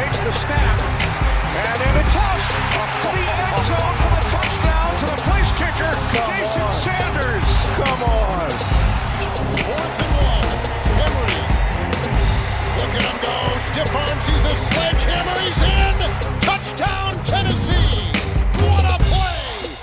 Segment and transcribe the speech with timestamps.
[0.00, 0.80] Takes the snap.
[1.60, 2.44] And then a toss
[3.02, 7.50] to the end zone for the touchdown to the place kicker, Jason Sanders.
[7.76, 8.50] Come on.
[9.60, 10.50] Fourth and one.
[11.00, 11.40] Henry.
[12.78, 13.36] Look at him go.
[13.58, 14.24] Stiff arms.
[14.26, 15.36] He's a sledgehammer.
[15.40, 15.96] He's in.
[16.40, 18.12] Touchdown Tennessee.
[18.56, 19.76] What a play!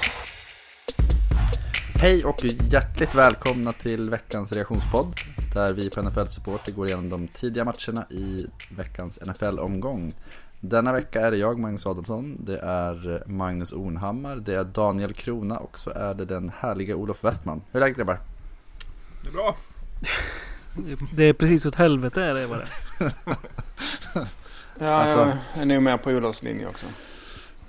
[2.02, 5.16] Hej och hjärtligt välkomna till veckans reaktionspodd
[5.58, 8.48] där vi på NFL Supporter går igenom de tidiga matcherna i
[8.78, 10.14] veckans NFL-omgång.
[10.60, 15.58] Denna vecka är det jag, Magnus Adolfsson, det är Magnus Ornhammar, det är Daniel Krona
[15.58, 17.62] och så är det den härliga Olof Westman.
[17.72, 18.20] Hur är läget grabbar?
[19.24, 19.58] Det är bra.
[21.16, 22.68] Det är precis åt helvete är det bara.
[24.80, 26.86] Ja, Alltså- jag är nog med på Olofs linje också.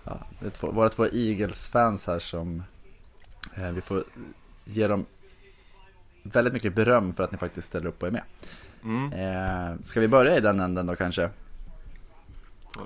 [0.05, 2.63] Ja, det är två, våra två Eagles-fans här som
[3.57, 4.05] eh, vi får
[4.65, 5.07] ge dem
[6.33, 8.23] väldigt mycket beröm för att ni faktiskt ställer upp och är med.
[8.85, 9.13] Mm.
[9.13, 11.31] Eh, ska vi börja i den änden då kanske?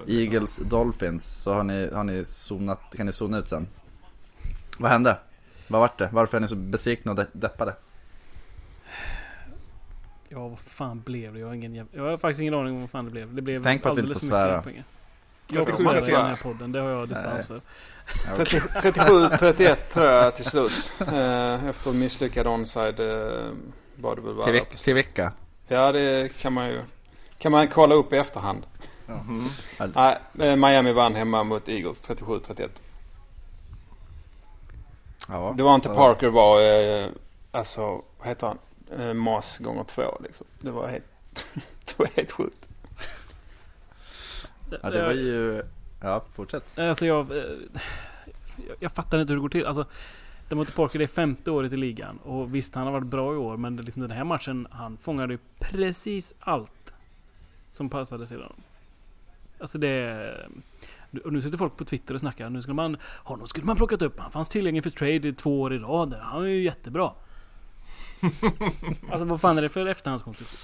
[0.08, 3.66] Eagles Dolphins, så har ni, har ni zonat, kan ni zona ut sen.
[4.78, 5.18] Vad hände?
[5.68, 6.08] Vad vart det?
[6.12, 7.74] Varför är ni så besvikna och de- deppade?
[10.28, 11.40] Ja, vad fan blev det?
[11.40, 13.34] Jag har, ingen jag har faktiskt ingen aning om vad fan det blev.
[13.34, 14.62] Det blev Tänk på att alldeles inte får mycket svära.
[14.62, 14.84] pengar.
[15.48, 17.60] Jag får 37, svära i den här podden, det har jag dispens för.
[18.32, 18.60] Okej.
[18.74, 20.90] 37-31 tror jag till slut.
[21.00, 23.50] Eh, efter misslyckad onside eh,
[23.96, 24.44] var det väl bara.
[24.44, 25.32] Till, veck, till vecka?
[25.68, 26.82] Ja det kan man ju.
[27.38, 28.62] Kan man kolla upp i efterhand.
[29.06, 29.48] Mhm.
[29.94, 32.68] Nej, eh, Miami vann hemma mot Eagles 37-31.
[35.28, 35.54] Ja.
[35.56, 35.94] Det var inte Ja.
[35.94, 37.08] Parker var, eh,
[37.50, 38.58] alltså vad heter han?
[39.00, 40.46] Eh, Moss gånger två liksom.
[40.60, 41.04] Det var helt,
[41.84, 42.66] det var helt sjukt.
[44.83, 45.62] Ja, det var ju...
[46.01, 46.78] Ja, fortsätt.
[46.78, 47.45] Alltså jag, eh,
[48.69, 49.67] jag, jag fattar inte hur det går till.
[49.67, 49.87] Alltså,
[50.48, 52.19] Demonte Parker det är femte året i ligan.
[52.19, 53.56] Och visst, han har varit bra i år.
[53.56, 56.93] Men liksom den här matchen, han fångade ju precis allt
[57.71, 58.53] som passade sedan.
[59.59, 60.34] Alltså det...
[61.25, 62.50] Och nu sitter folk på Twitter och snackar.
[62.50, 62.97] Nu skulle man...
[63.05, 64.21] Honom skulle man plockat upp.
[64.21, 66.15] Han fanns tillgänglig för trade i två år i rad.
[66.21, 67.12] Han är ju jättebra.
[69.11, 70.59] alltså vad fan är det för efterhandskonstruktion?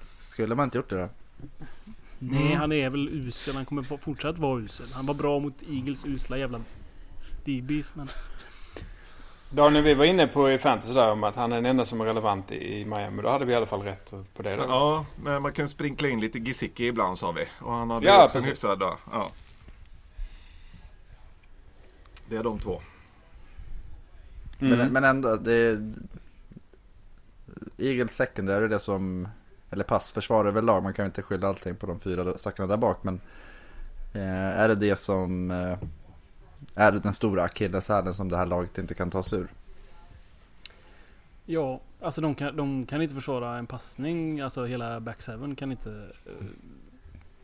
[0.00, 1.08] Skulle man inte gjort det då?
[2.30, 3.54] Nej, han är väl usel.
[3.54, 4.92] Han kommer fortsatt vara usel.
[4.92, 6.60] Han var bra mot Eagles usla jävla
[7.44, 8.08] DBs men...
[9.50, 12.00] Daniel vi var inne på i fantasy där om att han är den enda som
[12.00, 13.22] är relevant i, Miami.
[13.22, 14.62] Då hade vi i alla fall rätt på det då.
[14.62, 17.44] Ja, men man kan sprinkla in lite Gesicki ibland sa vi.
[17.60, 18.64] Och han hade Ja, också en precis.
[18.64, 18.96] hyfsad dag.
[19.12, 19.30] Ja.
[22.28, 22.80] Det är de två.
[24.60, 24.78] Mm.
[24.78, 25.78] Men, men ändå, det.
[27.78, 29.28] Eagles secondary är det som...
[29.72, 32.98] Eller passförsvar överlag, man kan ju inte skylla allting på de fyra stackarna där bak.
[33.02, 33.20] Men
[34.14, 35.78] eh, är det det som eh,
[36.74, 39.48] är den stora akilleshälen som det här laget inte kan ta sig ur?
[41.46, 44.40] Ja, alltså de kan, de kan inte försvara en passning.
[44.40, 45.90] Alltså hela back seven kan inte...
[46.26, 46.46] eh,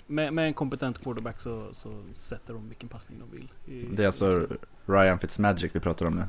[0.07, 3.53] med, med en kompetent quarterback så, så sätter de vilken passning de vill.
[3.67, 4.47] I- Det är alltså
[4.87, 6.25] Ryan Fitzmagic vi pratar om nu.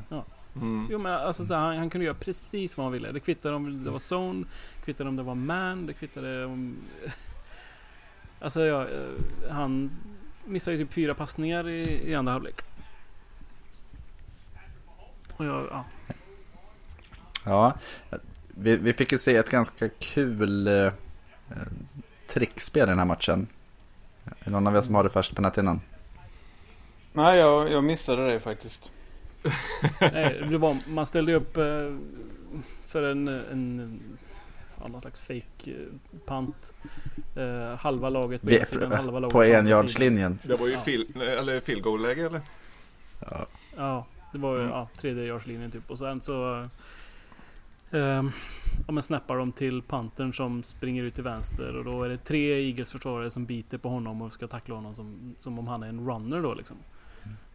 [0.56, 0.88] Mm.
[0.90, 3.12] Jo men alltså så här, han, han kunde göra precis vad han ville.
[3.12, 4.46] Det kvittade om det var zone,
[4.76, 6.76] det kvittade om det var man, det kvittade om...
[8.40, 9.90] alltså ja, eh, han
[10.44, 12.62] missade ju typ fyra passningar i, i andra halvlek.
[15.36, 15.84] Och jag, ja.
[17.44, 17.74] Ja,
[18.48, 20.92] vi, vi fick ju se ett ganska kul eh, eh,
[22.28, 23.46] trickspel i den här matchen.
[24.24, 25.80] Är det någon av er som har det färskt på näthinnan?
[27.12, 28.90] Nej jag, jag missade det faktiskt.
[30.00, 31.94] Nej, det var, man ställde upp eh,
[32.86, 34.00] för en, en
[34.88, 36.72] någon slags fake eh, pant.
[37.36, 40.38] Eh, halva laget på sidan, halva laget på enjardslinjen.
[40.42, 40.80] Det var ju Ja.
[40.82, 42.40] fil, eller field goal läge eller?
[43.30, 43.46] Ja.
[43.76, 44.70] Ja, det var ju Mm.
[44.72, 45.90] ja, tredje yardslinjen typ.
[45.90, 46.66] Och sen så...
[47.90, 48.30] ehm,
[48.86, 51.76] ja men snappar de till pantern som springer ut till vänster.
[51.76, 54.94] Och då är det tre Eagles försvarare som biter på honom och ska tackla honom
[54.94, 56.76] som, som om han är en runner då liksom.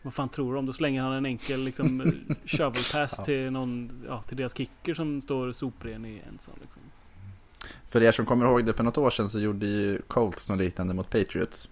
[0.06, 0.66] Vad fan tror de?
[0.66, 2.14] Då slänger han en enkel liksom
[2.46, 3.24] shovel pass Ja.
[3.24, 6.82] till någon, ja till deras kicker som står sopren i en sån liksom.
[7.90, 10.58] För er som kommer ihåg det för något år sedan så gjorde ju Colts något
[10.60, 11.70] liknande mot Patriots.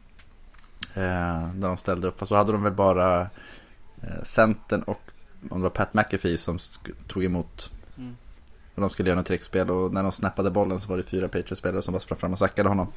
[0.93, 3.21] Eh, där de ställde upp, fast så hade de väl bara
[4.01, 5.01] eh, centern och
[5.49, 6.57] om det var Pat McAfee som
[7.07, 7.71] tog emot.
[7.97, 8.15] Mm.
[8.75, 11.27] Och de skulle göra något trickspel och när de snappade bollen så var det fyra
[11.27, 12.87] Patriots-spelare som bara sprang fram och sackade honom.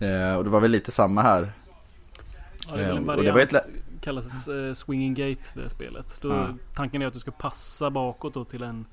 [0.00, 1.52] Eh, och det var väl lite samma här.
[2.68, 3.52] Ja, det en Eh, och det var ett
[4.00, 6.18] kallas uh, swinging gate det spelet.
[6.22, 6.48] Då, Ja.
[6.74, 8.86] Tanken är att du ska passa bakåt då till en,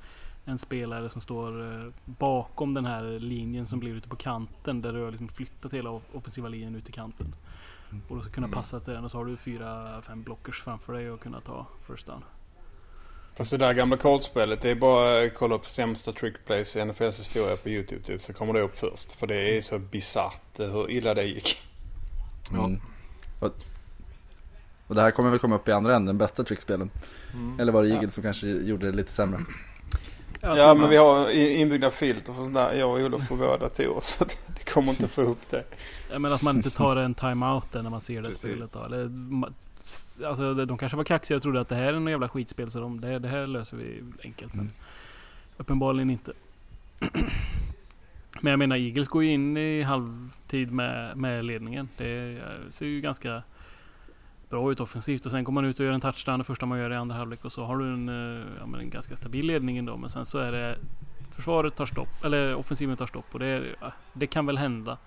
[0.46, 4.82] en spelare som står eh, bakom den här linjen som blir ute på kanten.
[4.82, 7.36] Där du har liksom flyttat hela off- offensiva linjen ut till kanten.
[8.10, 8.58] Och du ska kunna Mm.
[8.58, 11.66] passa till den och så har du fyra, fem blockers framför dig och kunna ta
[11.88, 12.24] first down.
[13.38, 17.20] Fast det där gamla Colts-spelet, det är bara att kolla upp sämsta trickplays i NFLs
[17.20, 19.14] historia på YouTube typ, så kommer det upp först.
[19.20, 21.58] För det är så bisarrt eh, hur illa det gick.
[22.52, 22.66] Ja.
[22.66, 22.80] Mm.
[24.94, 26.90] Och, det här kommer väl komma upp i andra änden, bästa trickspelen.
[27.34, 27.60] Mm.
[27.60, 29.40] Eller var det Eagles som kanske gjorde det lite sämre?
[30.42, 32.74] Ja men vi har inbyggda filter och sånt där.
[32.74, 35.64] Jag och Olof på våra datorer så det kommer inte få upp det.
[36.12, 38.42] Ja, men att man inte tar en time-out där när man ser det Precis.
[38.42, 38.84] spelet då.
[38.86, 39.12] Eller,
[40.28, 42.80] alltså, de kanske var kaxiga och trodde att det här är en jävla skitspel så
[42.80, 44.54] de, det, det här löser vi enkelt.
[44.54, 44.72] Men
[45.58, 46.34] uppenbarligen inte.
[48.42, 51.90] men jag menar Eagles går ju in i halvtid med, med ledningen.
[51.98, 52.38] Det
[52.72, 53.44] ser ju ganska
[54.54, 56.80] bra ut offensivt och sen kommer man ut och gör en touchdown det första man
[56.80, 59.46] gör i andra halvlek och så har du en, eh, ja, men en ganska stabil
[59.46, 59.98] ledning ändå.
[59.98, 60.78] Men sen så är det
[61.32, 63.76] försvaret tar stopp, eller offensiven tar stopp och det,
[64.14, 64.98] det kan väl hända.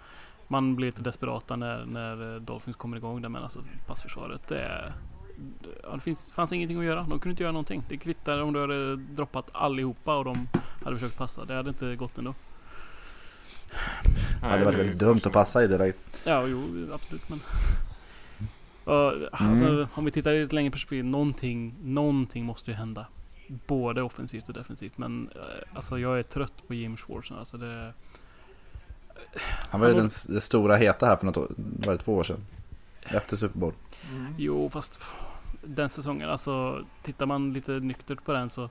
[0.48, 4.60] Man blir lite desperata när, när eh, Dolphins kommer igång där men alltså passförsvaret det
[4.60, 4.93] är...
[5.82, 7.00] Ja, det finns, fanns ingenting att göra.
[7.00, 7.82] De kunde inte göra någonting.
[7.88, 10.49] Det kvittar om du hade droppat allihopa och de
[10.84, 11.44] hade försökt passa.
[11.44, 12.34] Det hade inte gått ändå.
[14.42, 15.96] Ja, det var väldigt dumt att passa i det läget.
[16.25, 17.40] Ja, jo, absolut men...
[18.87, 19.87] Ja, alltså, Mm.
[19.94, 21.05] Om vi tittar i ett längre perspektiv.
[21.05, 23.06] Någonting, någonting måste ju hända.
[23.67, 24.99] Både offensivt och defensivt.
[24.99, 27.31] Men eh, alltså jag är trött på Jim Schwartz.
[27.31, 27.93] Alltså det...
[29.71, 32.25] Han var ju den, det stora heta här för något år, var det två år
[32.25, 32.47] sedan?
[33.03, 33.73] Efter Super Bowl.
[34.38, 35.00] Jo, fast
[35.62, 38.71] den säsongen, alltså tittar man lite nyktert på den så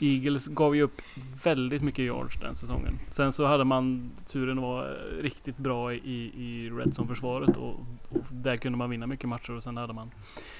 [0.00, 1.02] Eagles gav ju upp
[1.44, 2.98] väldigt mycket yards den säsongen.
[3.10, 7.74] Sen så hade man turen att vara riktigt bra i, i Red Zone-försvaret och,
[8.08, 10.10] och där kunde man vinna mycket matcher och sen hade man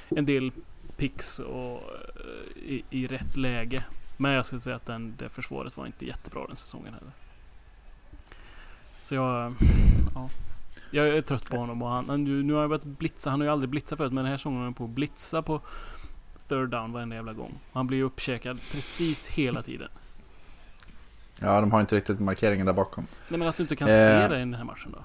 [0.09, 0.53] en del
[0.97, 1.83] picks och,
[2.57, 3.85] eh, i, i rätt läge.
[4.17, 7.13] Men jag skulle säga att den, det försvaret var inte jättebra den säsongen heller.
[9.03, 9.55] Så jag,
[10.15, 10.29] ja.
[10.91, 13.31] Jag är trött på honom och han- nu, nu har jag börjat blitza.
[13.31, 15.43] Han har ju aldrig blitzat förut men den här säsongen har han på att blitza
[15.43, 15.61] på
[16.49, 17.55] third down varenda jävla gång.
[17.73, 19.89] Han blir ju uppkäkad precis hela tiden.
[21.41, 23.07] Ja, de har inte riktigt markeringen där bakom.
[23.29, 23.95] Nej men att du inte kan Eh.
[23.95, 24.99] se det i den här matchen då.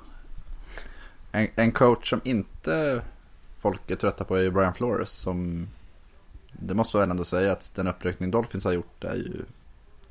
[1.32, 3.04] En, en coach som inte
[3.60, 5.68] folk är trötta på är ju Brian Flores som
[6.52, 9.46] det måste jag ändå säga att den uppryckning Dolphins har gjort är ju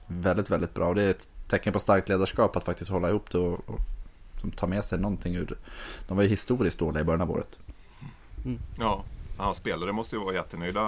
[0.07, 0.89] väldigt, väldigt bra.
[0.89, 3.81] Och det är ett tecken på starkt ledarskap att faktiskt hålla ihop det och, och
[4.41, 5.57] som tar med sig någonting ur
[6.09, 7.59] De var ju historiskt dåliga i början av året.
[8.79, 9.05] Ja,
[9.37, 10.81] hans spelare måste ju vara jättenöjda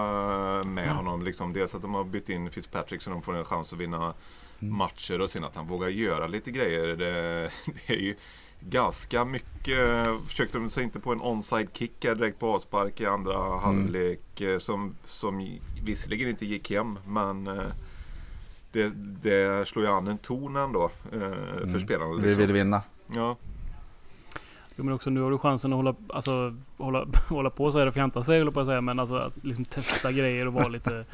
[0.67, 1.23] med honom.
[1.23, 4.14] Liksom, dels att de har bytt in Fitzpatrick så de får en chans att vinna
[4.58, 6.87] matcher och sen att han vågar göra lite grejer.
[6.87, 7.50] Det,
[7.87, 8.17] det är ju
[8.61, 9.79] ganska mycket.
[10.29, 14.41] Försökte de sig inte på en onside kick här direkt på avspark i andra halvlek
[14.41, 17.64] eh, som, som visserligen inte gick hem men eh,
[18.73, 18.93] det,
[19.23, 22.14] det slår ju an en ton ändå eh, för spelarna.
[22.14, 22.40] Vi Liksom.
[22.43, 22.82] vill vinna.
[23.14, 23.37] Ja,
[24.76, 27.87] Jo, men också nu har du chansen att hålla, alltså, hålla, hålla på så här
[27.87, 28.81] och fjanta sig på att säga.
[28.81, 31.05] Men alltså att liksom testa grejer och vara lite,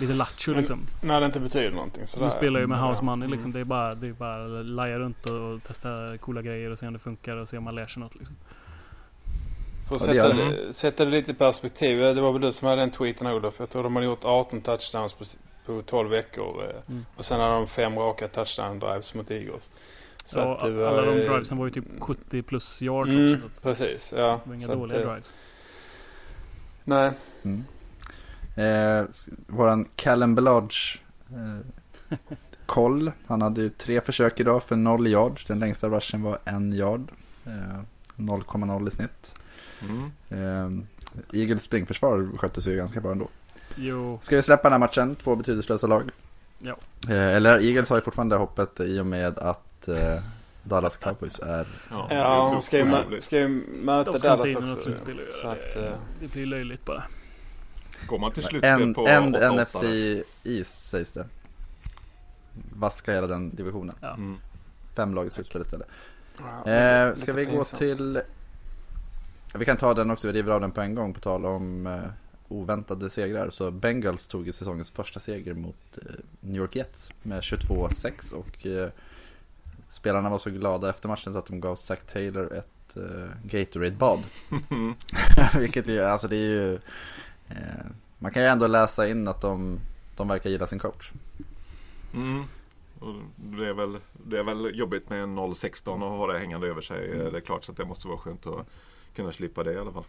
[0.00, 0.80] lite lattjo liksom.
[1.02, 2.24] När det inte betyder någonting sådär.
[2.24, 3.30] De spelar ju med house money Mm.
[3.32, 3.52] liksom.
[3.52, 6.86] Det är bara, det är bara laja runt och, och testa coola grejer och se
[6.86, 8.36] om det funkar och se om man lär sig något liksom.
[9.88, 10.74] För att Ja, det gör sätta, det.
[10.74, 11.98] sätta det lite i perspektiv.
[11.98, 13.54] Det var väl du som hade den tweeten Olof.
[13.58, 15.24] Jag tror de hade gjort 18 touchdowns på,
[15.66, 16.64] på 12 veckor.
[16.64, 17.06] eh, Mm.
[17.16, 19.70] Och sen hade de fem raka touchdown drives mot Eagles.
[20.30, 23.48] Så det var, alla de eh, drivesen var ju typ 70 plus yards Mm, också.
[23.56, 24.40] Så precis, ja.
[24.44, 25.34] det var inga Så dåliga eh, drives.
[26.84, 27.64] Nej, Mm.
[28.56, 29.04] Eh,
[29.46, 30.98] våran Callum Belodge
[31.30, 31.66] eh,
[32.66, 33.12] koll.
[33.26, 35.44] Han hade ju tre försök idag för noll yards.
[35.46, 37.12] Den längsta rushen var en yard.
[37.46, 37.80] Eh,
[38.16, 39.40] 0,0 i snitt.
[39.82, 40.10] mm.
[40.28, 40.84] Eh,
[41.40, 43.28] Eagles springförsvar skötte sig ju ganska bra ändå.
[43.76, 45.14] Jo, Ska vi släppa den här matchen?
[45.14, 46.10] Två betydelselösa lag.
[46.58, 46.76] Ja.
[47.08, 50.20] Eh, eller Eagles har ju fortfarande hoppet i och med att eh,
[50.62, 51.66] Dallas Cowboys är...
[51.90, 53.24] ja, ja, tufft ska ju, jobbigt.
[53.24, 53.48] ska ju
[53.82, 54.84] möta de ska inte Dallas in i något också.
[54.84, 55.86] slutspel och Så att, det.
[55.88, 57.02] eh, Det blir löjligt bara.
[58.06, 59.82] Går man till slutspel En, på en 8-8 NFC
[60.44, 61.26] East sägs det.
[62.74, 63.94] Vaska hela den divisionen.
[64.00, 64.08] Ja.
[64.14, 64.36] Mm.
[64.96, 65.88] Fem lag i slutspel istället.
[66.64, 67.78] ja, Eh, lite ska vi gå pinsamt.
[67.78, 68.20] till...
[69.54, 71.86] Vi kan ta den också, vi river av den på en gång på tal om
[71.86, 72.00] eh,
[72.48, 73.50] oväntade segrar.
[73.50, 76.02] Så Bengals tog ju säsongens första seger mot eh,
[76.40, 78.88] New York Jets med 22-6 och eh,
[79.90, 84.20] spelarna var så glada efter matchen så att de gav Zach Taylor ett eh, Gatorade-bad.
[85.58, 86.74] Vilket är, alltså det är ju...
[87.48, 87.86] Eh,
[88.18, 89.80] man kan ju ändå läsa in att de,
[90.16, 91.12] de verkar gilla sin coach.
[92.14, 92.44] Mm.
[93.36, 96.82] Det, är väl, det är väl jobbigt med en 0-16 och ha det hängande över
[96.82, 97.08] sig.
[97.08, 98.66] Det är klart så att det måste vara skönt att
[99.16, 100.04] kunna slippa det i alla fall.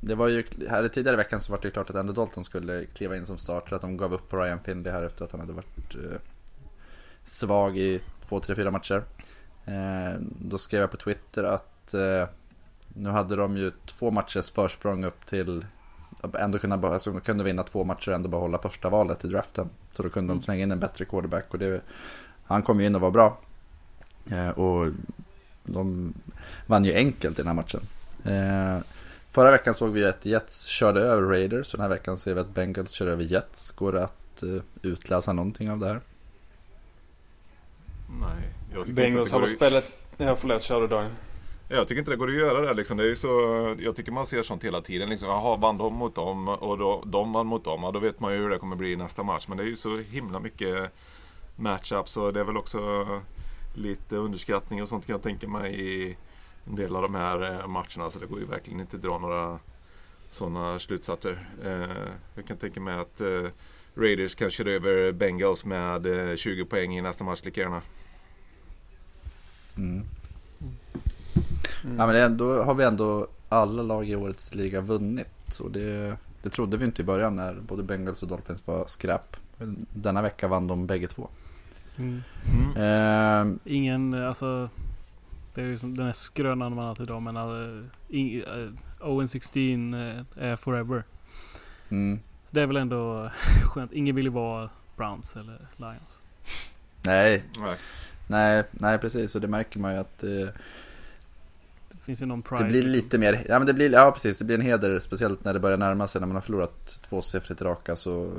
[0.00, 2.44] Det var ju, här tidigare i veckan så var det ju klart att Andy Dalton
[2.44, 3.76] skulle kliva in som starter.
[3.76, 6.20] Att de gav upp på Ryan Finley här efter att han hade varit eh,
[7.24, 9.04] svag i två, tre, fyra matcher.
[9.64, 12.28] Eh, då skrev jag på Twitter att eh,
[12.88, 15.64] nu hade de ju två matchers försprång upp till
[16.38, 19.70] ändå kunna, alltså, de kunde vinna två matcher och ändå behålla första valet i draften.
[19.90, 21.80] Så då kunde de slänga in en bättre quarterback och det,
[22.44, 23.38] han kom ju in och var bra.
[24.30, 24.92] Eh, och
[25.64, 26.14] de
[26.66, 27.80] vann ju enkelt i den här matchen.
[29.30, 31.74] Förra veckan såg vi att Jets körde över Raiders.
[31.74, 33.70] Och den här veckan ser vi att Bengals kör över Jets.
[33.70, 34.42] Går det att
[34.82, 36.00] utläsa någonting av det här?
[38.20, 39.84] Nej, jag tycker Bengals inte att har spelat...
[40.16, 41.12] Ja förlåt, kör du Daniel.
[41.68, 42.96] Jag tycker inte det går att göra det liksom.
[42.96, 43.28] Det är så,
[43.78, 45.08] jag tycker man ser sånt hela tiden.
[45.08, 47.82] Liksom, Jaha, vann de mot dem och då, de vann mot dem.
[47.82, 49.48] Ja, då vet man ju hur det kommer bli i nästa match.
[49.48, 50.90] Men det är ju så himla mycket
[51.56, 53.06] matchups och det är väl också
[53.74, 56.16] lite underskattning och sånt kan jag tänka mig i
[56.66, 58.10] en del av de här eh, matcherna.
[58.10, 59.58] Så det går ju verkligen inte att dra några
[60.30, 61.48] sådana slutsatser.
[61.64, 63.46] Eh, jag kan tänka mig att eh,
[63.94, 67.82] Raiders kan köra över Bengals med eh, 20 poäng i nästa match lika gärna.
[69.76, 70.04] Mm.
[71.82, 75.58] Ja, men det, är- då har vi ändå alla lag i årets liga vunnit.
[75.60, 79.36] Och det, det trodde vi inte i början när både Bengals och Dolphins var skräp.
[79.94, 81.28] Denna vecka vann de bägge två.
[81.96, 82.22] Mm.
[82.76, 84.68] Eh, Ingen, eh, alltså...
[85.54, 88.70] Det är ju som den här skrönan man alltid drar men uh, ing, uh,
[89.00, 89.94] 0-16
[90.38, 91.04] eh, är forever.
[91.88, 92.18] mm,
[92.50, 93.30] Så det är väl ändå
[93.64, 93.92] skönt.
[93.92, 96.22] Ingen vill ju vara Browns eller Lions.
[97.02, 97.76] nej, Nej.
[98.26, 99.34] nej, nej precis.
[99.34, 100.28] Och det märker man ju att eh,
[101.90, 102.62] Det finns ju någon pride.
[102.64, 102.92] det blir liksom.
[103.04, 104.98] lite mer, ja men det blir, ja precis, det blir en heder.
[104.98, 108.30] Speciellt när det börjar närma sig, när man har förlorat tvåsiffrigt raka så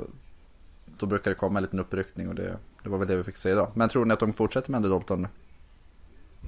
[0.98, 3.38] då brukar det komma en liten uppryckning och det, det var väl det vi fick
[3.38, 3.72] se idag.
[3.74, 5.28] Men tror ni att de fortsätter med Andy Dalton?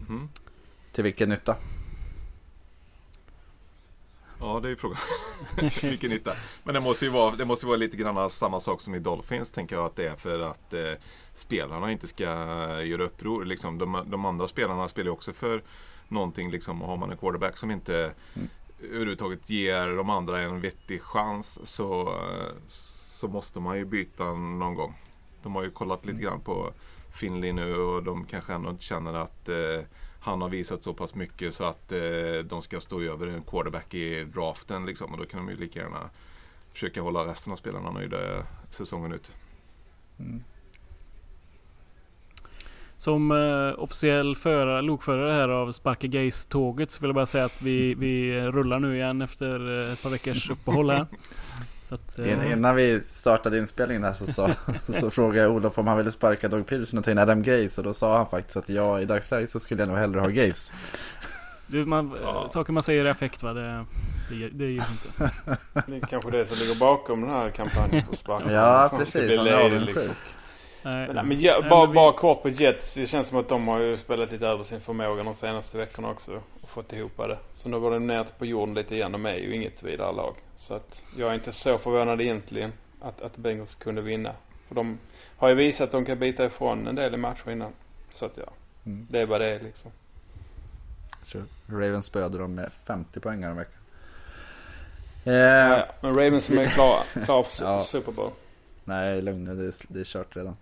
[0.08, 0.30] Mhm.
[0.92, 1.56] Till vilken nytta?
[4.44, 4.98] Ja, det är ju frågan.
[5.82, 6.34] Vilken nytta.
[6.64, 9.52] Men det måste ju vara, det måste vara lite grann samma sak som i Dolphins,
[9.52, 10.92] tänker jag att det är för att eh,
[11.34, 12.24] spelarna inte ska
[12.84, 13.46] göra uppror.
[13.46, 15.64] Liksom, de, de andra spelarna spelar ju också för
[16.08, 16.52] någonting.
[16.52, 18.14] Liksom, har man en quarterback som inte
[18.82, 22.20] överhuvudtaget ger de andra en vettig chans så,
[22.68, 24.94] så måste man ju byta någon gång.
[25.44, 26.74] De har ju kollat lite grann på
[27.14, 29.86] Finley nu och de kanske ändå inte känner att eh,
[30.24, 32.00] han har visat så pass mycket så att eh,
[32.46, 34.86] de ska stå över en quarterback i draften.
[34.86, 36.10] Liksom, och då kan de ju lika gärna
[36.74, 38.18] försöka hålla resten av spelarna nöjda
[38.70, 39.32] säsongen ut.
[42.98, 47.62] Som eh, officiell förare, lokförare här av Sparka Gays-tåget så vill jag bara säga att
[47.62, 51.08] vi, vi rullar nu igen efter eh, ett par veckors uppehåll här.
[51.94, 54.50] Att, eh, In- Innan vi startade inspelningen här så, sa,
[54.94, 57.82] så frågade jag Olof om han ville sparka Doug Peterson och ta in Adam Gaze
[57.82, 60.28] och då sa han faktiskt att ja, i dagsläget så skulle jag nog hellre ha
[60.28, 60.74] Gaze.
[61.68, 62.48] du, man, Ja.
[62.50, 63.86] Saker man säger i affekt va, det,
[64.30, 65.32] det, det gills inte.
[65.88, 68.52] Det är kanske det som ligger bakom den här kampanjen på sparken.
[68.54, 69.38] Ja, precis.
[69.38, 69.72] Han är liksom.
[69.72, 70.18] avundsjuk.
[70.86, 72.94] Nej, Men, nej, men ja, nej, bara, vi- bara kort på Jets.
[72.94, 76.10] Det känns som att de har ju spelat lite över sin förmåga de senaste veckorna
[76.10, 76.32] också.
[76.62, 77.38] Och fått ihop det.
[77.54, 79.12] Så nu går de ner på jorden lite igen.
[79.12, 80.36] De är ju inget vidare lag.
[80.68, 84.36] Så att jag är inte så förvånad egentligen att, att Bengals kunde vinna.
[84.68, 84.98] För de
[85.38, 87.72] har ju visat att de kan bita ifrån en del i matcher innan.
[88.12, 88.52] Så att ja,
[88.86, 89.08] Mm.
[89.10, 89.92] det är vad det är liksom.
[91.20, 91.44] Jag tror
[91.80, 93.80] Ravens spöade dem med 50 poäng här veckan.
[95.24, 95.86] Eh, Ja, ja.
[96.02, 97.86] Men Ravens är klara, klara för Ja.
[97.92, 98.32] Super Bowl.
[98.84, 100.56] Nej, lugn nu, det är, det är kört redan.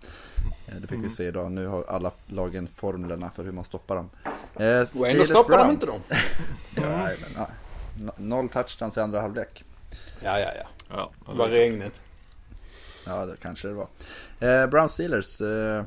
[0.68, 1.52] Eh, Det fick vi se idag.
[1.52, 4.10] Nu har alla lagen formlerna för hur man stoppar dem.
[4.56, 6.00] Eh, Och ändå stoppar de inte dem.
[6.76, 7.48] Nej, men, ja.
[7.98, 9.64] No- Noll touchdowns i andra halvlek.
[10.24, 10.66] Ja, ja, ja.
[10.88, 11.92] Ja, Det var regnet.
[13.06, 13.88] Ja, det kanske det var.
[14.40, 15.40] Eh, Brown Steelers.
[15.40, 15.84] Eh,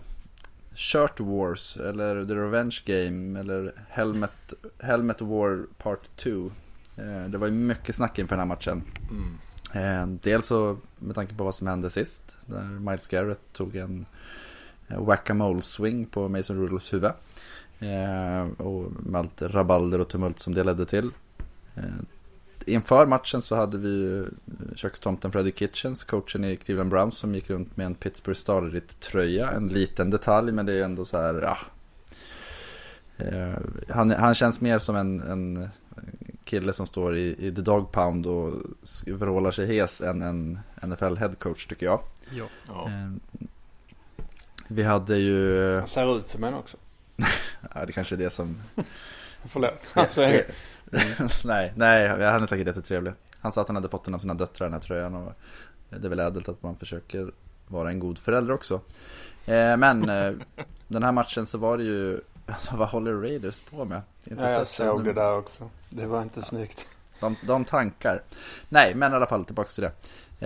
[0.74, 6.30] Shirt Wars eller The Revenge Game eller Helmet, Helmet War Part 2.
[6.98, 8.84] Eh, det var ju mycket snack inför den här matchen.
[9.12, 9.38] Mm.
[9.74, 12.38] Eh, dels så med tanke på vad som hände sist.
[12.46, 14.06] Där Miles Garrett tog en
[14.88, 17.12] eh, whack-a-mole swing på Mason Rudolphs huvud.
[17.80, 21.12] Eh, och med allt rabalder och tumult som det ledde till.
[22.66, 24.30] Eh, inför matchen så hade vi ju
[24.76, 29.52] kökstomten Freddie Kitchens, coachen i Cleveland Browns som gick runt med en Pittsburgh Starlet-tröja.
[29.52, 31.58] En liten detalj men det är ändå så här, ja.
[33.18, 33.58] Eh,
[33.90, 35.70] han, han känns mer som en, en
[36.44, 38.54] kille som står i, i The Dog Pound och
[39.08, 42.00] vrålar sig hes än en NFL headcoach tycker jag.
[42.32, 42.46] Ja.
[42.68, 42.88] Ja.
[42.88, 43.12] Eh,
[44.68, 46.78] vi hade ju, Han ser ut som en också.
[47.74, 48.62] ja det kanske är det som
[49.50, 49.82] Förlåt.
[49.94, 50.22] Alltså,
[51.44, 53.14] nej, nej, han är säkert jättetrevlig.
[53.40, 55.34] Han sa att han hade fått den av sina döttrar den här tröjan och
[55.90, 57.32] det är väl ädelt att man försöker
[57.68, 58.82] vara en god förälder också.
[59.46, 60.34] Eh, men eh,
[60.88, 64.02] den här matchen så var det ju, alltså vad håller Raiders på med?
[64.24, 65.70] Inte ja, jag såg det där också.
[65.90, 66.80] Det var inte snyggt.
[67.20, 68.22] De, de tankar.
[68.70, 69.92] Nej, men i alla fall tillbaka till det.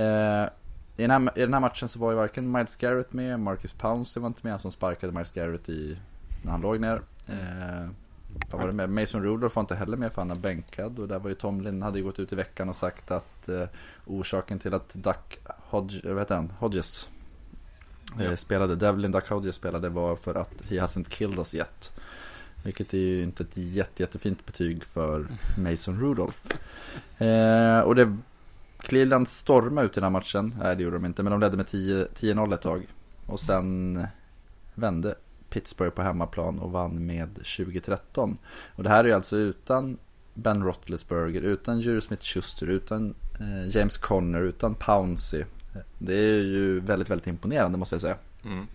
[0.01, 0.49] Eh,
[0.97, 3.73] i, den här, I den här matchen så var ju varken Miles Garrett med, Marcus
[3.73, 5.97] Pouncey var inte med, han som sparkade Miles Garrett i,
[6.43, 7.01] när han låg ner.
[8.35, 8.89] Eh, vad var det med?
[8.89, 10.99] Mason Rudolph var inte heller med för han är bänkad.
[10.99, 13.65] Och där var ju Tomlin, hade ju gått ut i veckan och sagt att eh,
[14.05, 16.53] orsaken till att Duck Hodge, vad heter han?
[16.59, 17.09] Hodges
[18.19, 21.93] eh, spelade, Devlin Duck Hodges spelade var för att he hasn't killed us yet.
[22.63, 26.39] Vilket är ju inte ett jätte, jättefint betyg för Mason Rudolph.
[27.17, 28.17] Eh, och det,
[28.77, 30.55] Cleveland stormade ut i den här matchen.
[30.59, 32.87] Nej det gjorde de inte, men de ledde med 10-0 ett tag.
[33.25, 34.07] Och sen
[34.75, 35.15] vände
[35.49, 38.37] Pittsburgh på hemmaplan och vann med 2013.
[38.75, 39.97] Och det här är ju alltså utan
[40.33, 45.43] Ben Roethlisberger, utan Jury Smith-Schuster, utan eh, James Conner, utan Pouncey.
[45.97, 48.15] Det är ju väldigt, väldigt imponerande måste jag säga.
[48.45, 48.67] Mm.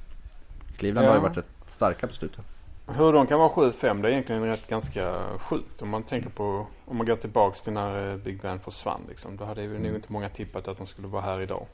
[0.76, 1.10] Cleveland Ja.
[1.10, 2.44] har ju varit rätt starka på slutet.
[2.86, 6.66] Hur de kan vara 7-5 det är egentligen rätt ganska sjukt om man tänker på
[6.84, 9.36] om man går tillbaks till när eh, Big Ben försvann liksom.
[9.36, 11.66] Då hade ju nog inte många tippat att de skulle vara här idag.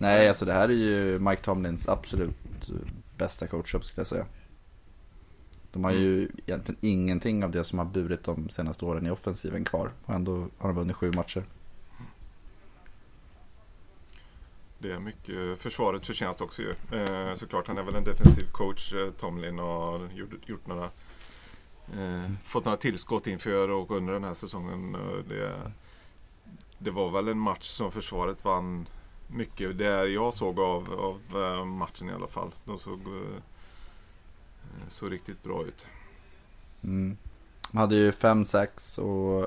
[0.00, 2.70] Nej, alltså det här är ju Mike Tomlins absolut
[3.18, 4.26] bästa coachup skulle jag säga.
[5.72, 9.64] De har ju egentligen ingenting av det som har burit de senaste åren i offensiven
[9.64, 9.90] kvar.
[10.04, 11.44] Och ändå har de vunnit sju matcher.
[14.78, 16.70] Det är mycket försvarets förtjänst också ju.
[16.70, 20.84] Eh, såklart, han är väl en defensiv coach, eh, Tomlin, och har gjort, gjort några,
[21.94, 24.96] eh, fått några tillskott inför och under den här säsongen.
[25.28, 25.72] Det,
[26.78, 28.86] det var väl en match som försvaret vann
[29.28, 29.78] mycket.
[29.78, 32.54] Det jag såg av, av eh, matchen i alla fall.
[32.64, 33.42] De såg, eh,
[34.88, 35.86] såg riktigt bra ut.
[36.84, 37.16] Mm.
[37.70, 39.42] De hade ju fem sax och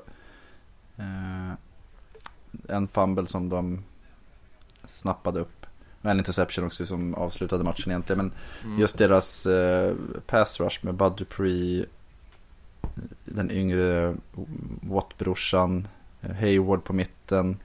[0.97, 1.53] eh,
[2.69, 3.83] en fumble som de
[4.85, 5.65] snappade upp.
[6.01, 8.17] En interception också som avslutade matchen egentligen.
[8.17, 8.31] Men
[8.63, 8.79] Mm.
[8.79, 9.95] just deras eh,
[10.27, 11.85] pass rush med Bud Dupree,
[13.25, 14.15] den yngre
[14.81, 15.87] Watt-brorsan,
[16.21, 17.57] eh, Hayward på mitten,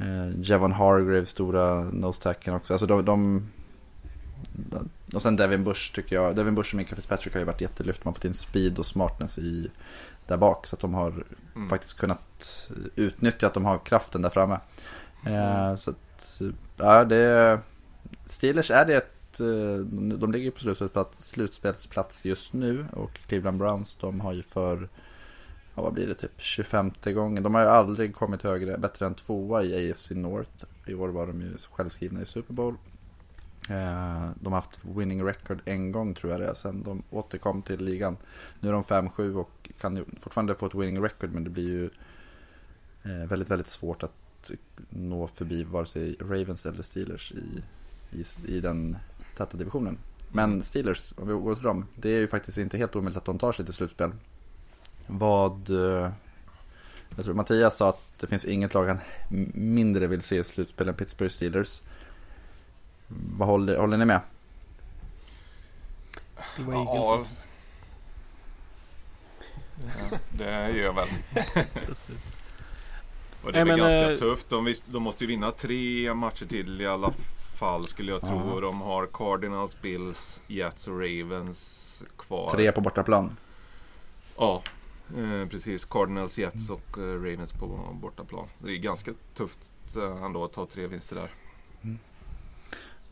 [0.00, 2.74] eh, Javon Hargrave, stora nose-tacken också.
[2.74, 3.48] Alltså de, de,
[4.52, 7.60] de, och sen Devin Bush tycker jag, Devin Bush och Mika Fitzpatrick har ju varit
[7.60, 8.04] jättelyft.
[8.04, 9.70] Man har fått in speed och smartness i,
[10.26, 10.66] där bak.
[10.66, 11.24] Så att de har
[11.56, 11.68] Mm.
[11.68, 14.58] faktiskt kunnat utnyttja att de har kraften där framme.
[15.26, 16.40] Eh, så att,
[16.76, 17.60] ja det
[18.26, 23.58] Steelers är det ett, eh, de de ligger på slutspelsplats, slutspelsplats just nu och Cleveland
[23.58, 24.88] Browns de har ju för,
[25.74, 27.42] ja vad blir det, typ 25 gången.
[27.42, 30.64] De har ju aldrig kommit högre, bättre än tvåa i AFC North.
[30.86, 32.74] I år var de ju självskrivna i Super Bowl.
[33.68, 37.62] Eh, de har haft winning record en gång tror jag det är, sen de återkom
[37.62, 38.16] till ligan.
[38.60, 41.68] Nu är de 5-7 och kan ju fortfarande få ett winning record men det blir
[41.68, 41.84] ju
[43.02, 44.50] eh, väldigt, väldigt svårt att
[44.88, 47.62] nå förbi vare sig Ravens eller Steelers i,
[48.18, 48.24] i,
[48.56, 48.96] i den
[49.36, 49.98] täta divisionen.
[50.32, 53.24] Men Steelers, om vi går till dem, det är ju faktiskt inte helt omöjligt att
[53.24, 54.12] de tar sig till slutspel.
[55.12, 55.70] Vad...
[55.70, 56.10] eh,
[57.16, 58.98] Jag tror Mattias sa att det finns inget lag han
[59.54, 61.82] mindre vill se i slutspel än Pittsburgh Steelers.
[63.36, 64.20] Vad håller, håller ni med?
[66.56, 67.28] Det var Eagles
[70.00, 70.18] Ja.
[70.32, 71.08] det gör jag väl.
[71.86, 72.24] Precis.
[73.42, 74.48] Och det är Nej, väl men, ganska eh, tufft.
[74.48, 77.12] De, de måste ju vinna tre matcher till i alla
[77.58, 78.52] fall skulle jag tro.
[78.54, 78.60] Ja.
[78.60, 82.50] De har Cardinals, Bills, Jets och Ravens kvar.
[82.50, 83.36] Tre på bortaplan.
[84.36, 84.62] Ja,
[85.18, 85.84] eh, precis.
[85.84, 87.66] Cardinals, Jets och eh, Ravens på
[88.02, 88.46] bortaplan.
[88.60, 91.30] Så det är ganska tufft eh, ändå att ta tre vinster där.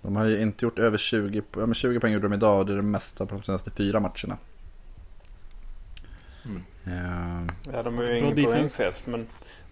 [0.03, 2.59] De har ju inte gjort över 20, po- ja, men 20 poäng gjorde de idag
[2.59, 4.39] och det är det mesta på de senaste fyra matcherna.
[6.45, 6.63] Mm.
[6.87, 9.27] Eh, Ja, de är ju ingen poängfest men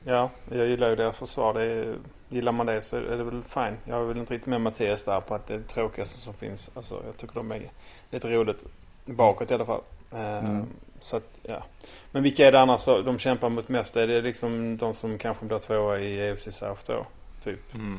[0.05, 1.55] ja, jag gillar ju deras försvar.
[1.55, 3.77] Det är, gillar man det så är det väl fine.
[3.85, 6.35] Jag är väl inte riktigt med Mattias där på att det är det tråkigaste som
[6.35, 6.71] finns.
[6.75, 7.71] Alltså jag tycker de är
[8.11, 8.65] lite roligt
[9.05, 9.83] bakåt i alla fall.
[10.12, 10.67] Eh, Mm.
[11.01, 11.65] Så att, ja.
[12.13, 13.97] Men vilka är det annars de kämpar mot mest?
[13.97, 17.07] Är det liksom de som kanske blir tvåa i AFC South då?
[17.45, 17.75] Typ.
[17.75, 17.99] Mm.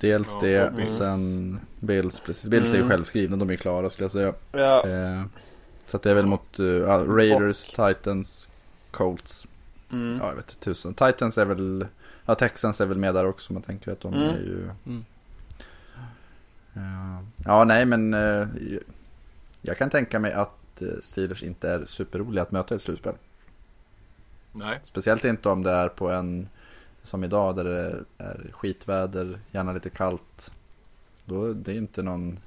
[0.00, 2.20] dels Ja, det och och sen Bills.
[2.20, 2.50] Precis.
[2.50, 2.88] Bills är ju Mm.
[2.90, 4.34] självskrivna, de är klara skulle jag säga.
[4.52, 5.22] Ja, Eh,
[5.86, 8.48] så att det är väl mot eh, ja, Raiders, Titans,
[8.90, 9.46] Colts.
[9.92, 10.18] mm.
[10.22, 10.94] Ja, jag vet inte tusen.
[10.94, 11.86] Titans är väl,
[12.26, 13.52] ja Texans är väl med där också.
[13.52, 14.28] Man tänker att de Mm.
[14.28, 14.70] är ju...
[14.86, 15.04] Mm.
[16.74, 18.48] Ja, ja, nej men eh,
[19.62, 20.50] jag kan tänka mig att
[20.82, 23.14] eh, Steelers inte är superroliga att möta i ett slutspel.
[24.52, 26.48] Nej, Speciellt inte om det är på en
[27.02, 30.52] som idag där det är skitväder, gärna lite kallt.
[31.24, 32.40] Då det är inte någon,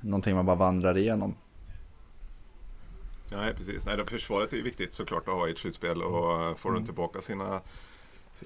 [0.00, 1.34] någonting man bara vandrar igenom.
[3.30, 3.86] nej precis.
[3.86, 6.02] Nej, försvaret är viktigt såklart att ha i ett slutspel.
[6.02, 6.82] Och eh, får Mm.
[6.82, 7.60] de tillbaka sina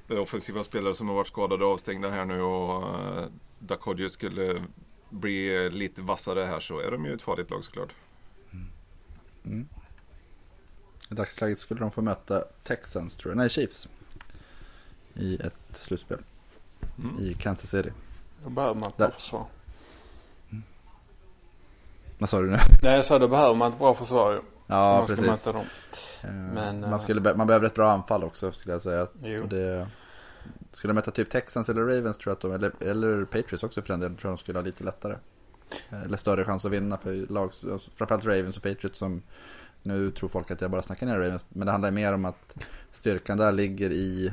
[0.09, 2.85] offensiva spelare som har varit skadade och avstängda här nu och
[3.59, 4.63] Dakodje skulle
[5.11, 7.95] bli lite vassare här så är de ju ett farligt lag såklart.
[9.45, 9.69] Mm.
[11.11, 13.89] I dagsläget skulle de få möta Texans tror jag, nej Chiefs.
[15.15, 16.19] I ett slutspel
[16.99, 17.19] Mm.
[17.25, 17.93] i Kansas City.
[18.45, 19.47] då behöver man ett bra försvar.
[22.19, 22.57] Vad sa du nu?
[22.83, 24.41] Nej jag sa då behöver man ett bra försvar ju.
[24.67, 25.45] Ja, man ska precis.
[25.45, 25.57] dem.
[26.23, 29.07] Eh, Men, eh, man, skulle, be- man behöver ett bra anfall också skulle jag säga.
[29.23, 29.47] Jo.
[29.47, 29.89] Det,
[30.73, 33.83] skulle de möta typ Texans eller Ravens tror jag att de, eller, eller Patriots också
[33.83, 35.17] för den delen, tror jag de skulle ha lite lättare.
[36.05, 39.23] Eller större chans att vinna för lag, alltså framförallt Ravens och Patriots som
[39.83, 42.57] nu tror folk att jag bara snackar ner Ravens, men det handlar mer om att
[42.91, 44.27] styrkan där ligger i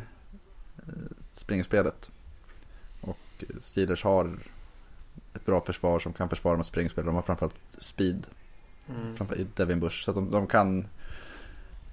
[0.78, 0.93] eh,
[1.34, 2.12] springspelet.
[3.02, 4.39] Och Steelers har
[5.34, 7.06] ett bra försvar som kan försvara mot springspel.
[7.06, 8.28] De har framförallt speed.
[8.89, 9.15] Mm.
[9.15, 10.04] Framförallt Devin Bush.
[10.06, 10.80] Så de, de kan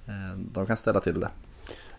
[0.07, 1.31] eh, de kan ställa till det.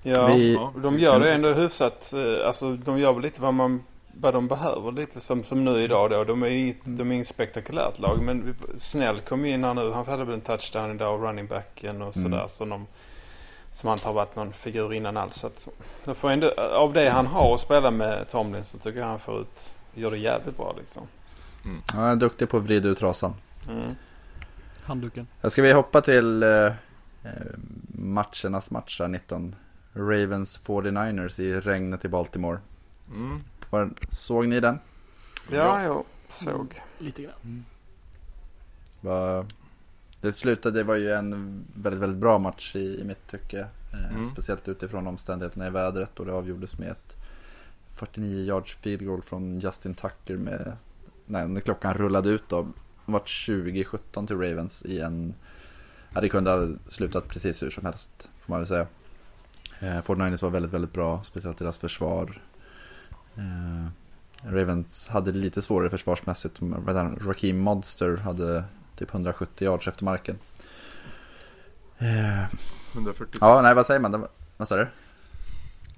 [0.03, 2.13] Ja, Vi- de gör det ändå hyfsat.
[2.13, 3.83] eh, Alltså de gör väl lite vad man
[4.21, 6.23] vad de behöver lite som, som nu idag då.
[6.23, 9.73] De är ju inget, de är inget spektakulärt lag men Snäll kom ju in här
[9.73, 9.91] nu.
[9.91, 12.31] Han hade väl en touchdown idag och running backen och Mm.
[12.31, 12.47] sådär.
[12.49, 12.87] Som de
[13.71, 15.35] som inte har varit någon figur innan alls.
[15.35, 15.67] Så att,
[16.05, 19.19] de får ändå, av det han har att spela med Tomlin så tycker jag han
[19.19, 21.07] får ut, gör det jävligt bra liksom.
[21.63, 23.33] Ja, han är duktig på att vrida ut trasan.
[23.69, 23.95] Mm.
[24.83, 25.27] Handduken.
[25.41, 26.71] Här ska vi hoppa till eh, eh,
[27.89, 29.55] matchernas matcher 19.
[29.93, 32.59] Ravens 49ers i regnet i Baltimore.
[33.09, 33.43] Mm.
[33.69, 34.79] Var, såg ni den?
[35.51, 36.81] Ja, jag såg.
[36.97, 37.65] Lite grann.
[39.01, 39.45] Var,
[40.21, 43.59] det slutade, det var ju en väldigt, väldigt bra match i, i mitt tycke.
[43.59, 43.67] Eh,
[44.15, 44.29] Mm.
[44.29, 47.15] Speciellt utifrån omständigheterna i vädret och det avgjordes med ett
[47.95, 50.77] 49 yards field goal från Justin Tucker med,
[51.25, 52.61] nej, när klockan rullade ut då.
[53.05, 55.33] Det var 20-17 till Ravens i en,
[56.13, 58.87] ja det kunde ha slutat precis hur som helst får man väl säga.
[59.79, 62.41] Eh, 49ers var väldigt, väldigt bra, speciellt deras försvar.
[63.37, 63.89] Eh,
[64.51, 66.59] Ravens hade lite svårare försvarsmässigt.
[67.21, 68.63] Raheem Monster hade
[68.95, 70.39] typ 170 yards efter marken.
[71.97, 72.43] Eh,
[72.93, 73.37] 146.
[73.41, 74.11] ja, nej vad säger man?
[74.11, 74.87] Var- Vad sa du?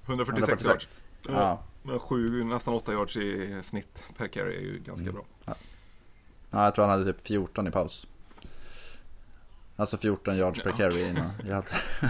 [0.06, 1.00] 146 yards.
[1.28, 1.64] Ja.
[1.84, 5.16] Men sju, nästan 8 yards i snitt per carry är ju ganska Mm.
[5.16, 5.56] bra.
[6.52, 8.08] ja, jag tror han hade typ 14 i paus.
[9.76, 10.78] Alltså 14 yards per Ja.
[10.78, 11.32] carry innan.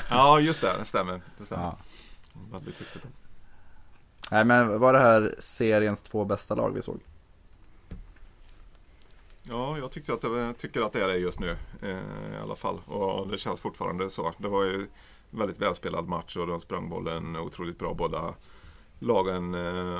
[0.09, 0.77] Ja, just det.
[0.79, 1.21] Det stämmer.
[1.37, 1.63] Det stämmer.
[1.63, 1.77] Ja.
[2.51, 3.03] Väldigt viktigt.
[4.31, 6.99] Nej men var det här seriens två bästa lag vi såg?
[9.43, 12.55] Ja, jag tyckte att det, tycker att det är det just nu eh, i alla
[12.55, 12.81] fall.
[12.85, 14.33] Och det känns fortfarande så.
[14.37, 14.87] Det var ju
[15.29, 18.33] väldigt välspelad match och de sprang bollen otroligt bra båda
[18.99, 19.99] lagen eh,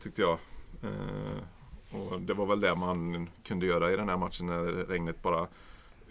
[0.00, 0.38] tyckte jag.
[0.82, 1.42] Eh,
[1.90, 5.46] och det var väl det man kunde göra i den här matchen när regnet bara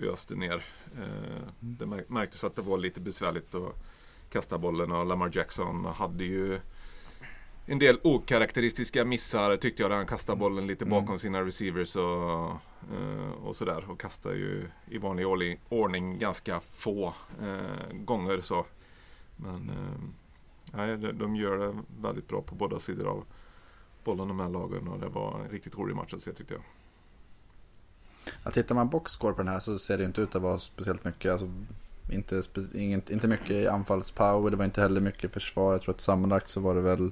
[0.01, 0.65] öste ner.
[0.97, 3.75] Eh, det märktes att det var lite besvärligt att
[4.29, 6.59] kasta bollen och Lamar Jackson hade ju
[7.69, 9.91] en del okaraktäristiska missar tyckte jag.
[9.91, 10.99] Där han kastade bollen lite Mm.
[10.99, 12.49] bakom sina receivers och,
[12.95, 13.85] eh, och sådär.
[13.89, 18.65] Och kastade ju i vanlig ordning, ganska få eh, gånger så.
[19.35, 19.99] Men eh,
[20.73, 23.23] nej, de, de gör det väldigt bra på båda sidor av
[24.03, 24.87] bollen de här lagen.
[24.87, 26.63] Och det var en riktigt rolig match att se tyckte jag.
[28.43, 31.03] Ja, tittar man boxscore på den här så ser det inte ut att vara speciellt
[31.05, 31.31] mycket.
[31.31, 31.51] Alltså,
[32.11, 35.71] inte, spe, inget, inte mycket i anfallspower, det var inte heller mycket försvar.
[35.71, 37.11] Jag tror att sammanlagt så var det väl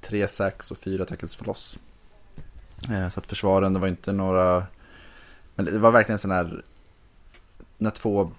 [0.00, 1.78] tre sacks och fyra tackles för loss.
[2.90, 4.66] Eh, så att försvaren, det var inte några...
[5.54, 6.62] Men det var verkligen sån här...
[7.78, 8.30] När två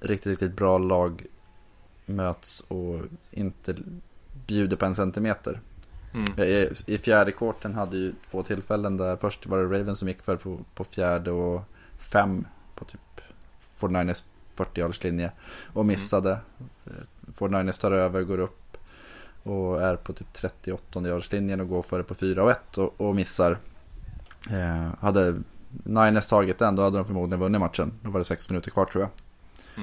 [0.00, 1.26] riktigt, riktigt bra lag
[2.06, 3.76] möts och inte
[4.46, 5.60] bjuder på en centimeter.
[6.14, 6.38] Mm.
[6.38, 10.22] I, I fjärde kvarten hade ju två tillfällen där först var det Ravens som gick
[10.22, 11.62] för på, på fjärde och
[11.98, 13.20] fem på typ
[13.78, 15.32] 49ers 40 linje
[15.72, 16.38] och missade.
[16.86, 17.06] Mm.
[17.38, 18.61] 49ers tar över, går upp
[19.42, 21.00] och är på typ 38
[21.30, 23.58] linjen och går före på 4 och 1 och, och missar.
[24.50, 25.36] Eh, hade
[25.68, 27.92] Niners tagit den då hade de förmodligen vunnit matchen.
[28.02, 29.10] Då var det sex minuter kvar tror jag.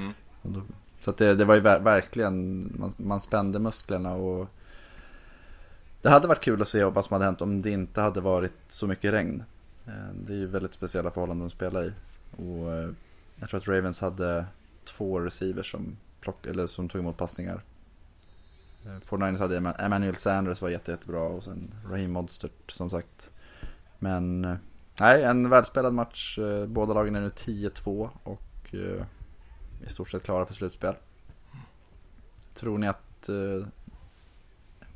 [0.01, 0.13] Mm.
[0.41, 0.61] Då,
[0.99, 4.49] så det, det var ju ver verkligen, man, man spände musklerna och
[6.01, 8.53] det hade varit kul att se vad som hade hänt om det inte hade varit
[8.67, 9.43] så mycket regn.
[9.87, 11.93] Eh, Det är ju väldigt speciella förhållanden att spela i.
[12.37, 12.89] Och eh,
[13.35, 14.45] jag tror att Ravens hade
[14.83, 17.61] två receivers som, plock, eller som tog emot passningar.
[18.83, 23.29] 49ers hade Emmanuel Sanders var jätte, jättebra och sen Raheem Modstert som sagt.
[23.99, 24.55] Men eh,
[24.99, 26.39] nej, en välspelad match.
[26.39, 29.05] Eh, Båda lagen är nu 10-2 och eh,
[29.85, 30.95] i stort sett klara för slutspel.
[32.53, 33.29] Tror ni att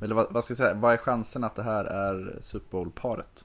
[0.00, 3.44] eller vad, vad ska jag säga, vad är chansen att det här är Super Bowl-paret?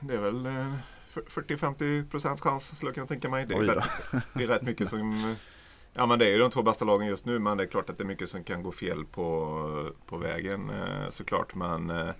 [0.00, 0.74] Det är väl eh,
[1.14, 3.46] 40-50% chans skulle jag kunna tänka mig.
[3.46, 3.84] Det är, rätt,
[4.34, 5.36] det är rätt mycket som...
[5.94, 7.90] Ja men det är ju de två bästa lagen just nu men det är klart
[7.90, 11.54] att det är mycket som kan gå fel på, på vägen eh, såklart.
[11.54, 12.10] Men eh,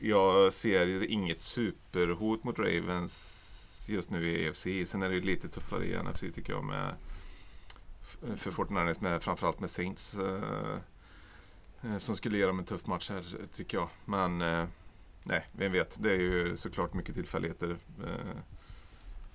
[0.00, 4.66] jag ser inget superhot mot Ravens just nu i EFC.
[4.86, 6.94] Sen är det ju lite tuffare i NFC tycker jag med
[8.36, 10.14] för Fortnite med framförallt med Saints.
[10.14, 10.78] Eh,
[11.98, 13.88] som skulle ge dem en tuff match här tycker jag.
[14.04, 14.38] Men
[15.22, 16.02] nej, vem vet.
[16.02, 17.76] Det är ju såklart mycket tillfälligheter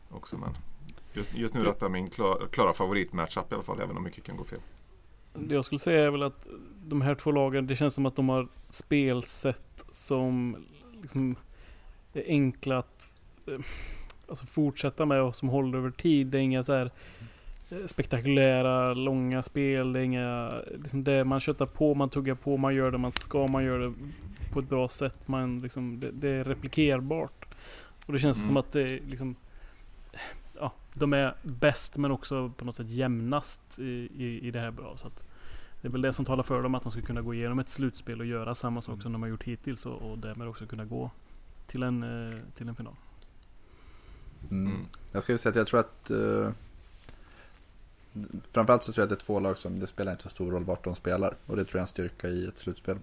[0.10, 0.38] också.
[0.38, 0.56] Men
[1.14, 4.24] just, just nu är detta min klar, klara favoritmatchup i alla fall, även om mycket
[4.24, 4.60] kan gå fel.
[5.34, 6.48] det jag skulle säga är väl att
[6.86, 10.56] de här två lagen, det känns som att de har spelsätt som
[11.02, 11.36] liksom
[12.14, 13.06] är enkla att
[13.48, 13.60] eh,
[14.28, 16.28] alltså fortsätta med och som håller över tid.
[16.28, 16.92] Det är inga så här
[17.70, 19.94] eh, spektakulära, långa spel.
[19.94, 23.12] Det är inga, liksom det man köttar på, man tuggar på, man gör det man
[23.12, 23.94] ska, man gör det
[24.54, 25.28] på ett bra sätt.
[25.28, 27.46] Man liksom, det, det är replikerbart.
[28.08, 28.48] Och det känns Mm.
[28.48, 29.36] som att det är liksom
[30.60, 34.72] Ja, de är bäst men också på något sätt jämnast i, i, i det här
[34.72, 34.98] bra.
[34.98, 35.24] Så att
[35.82, 37.70] det är väl det som talar för dem att de ska kunna gå igenom ett
[37.70, 40.86] slutspel och göra samma sak som de har gjort hittills och, och därmed också kunna
[40.86, 41.12] gå
[41.68, 42.96] till en, eh, till en final.
[44.52, 44.74] Mm.
[44.74, 44.86] Mm.
[45.12, 46.52] Jag skulle säga att jag tror att eh,
[48.52, 50.52] Framförallt så tror jag att det är två lag som det spelar inte så stor
[50.52, 51.36] roll vart de spelar.
[51.46, 52.98] Och det tror jag är en styrka i ett slutspel.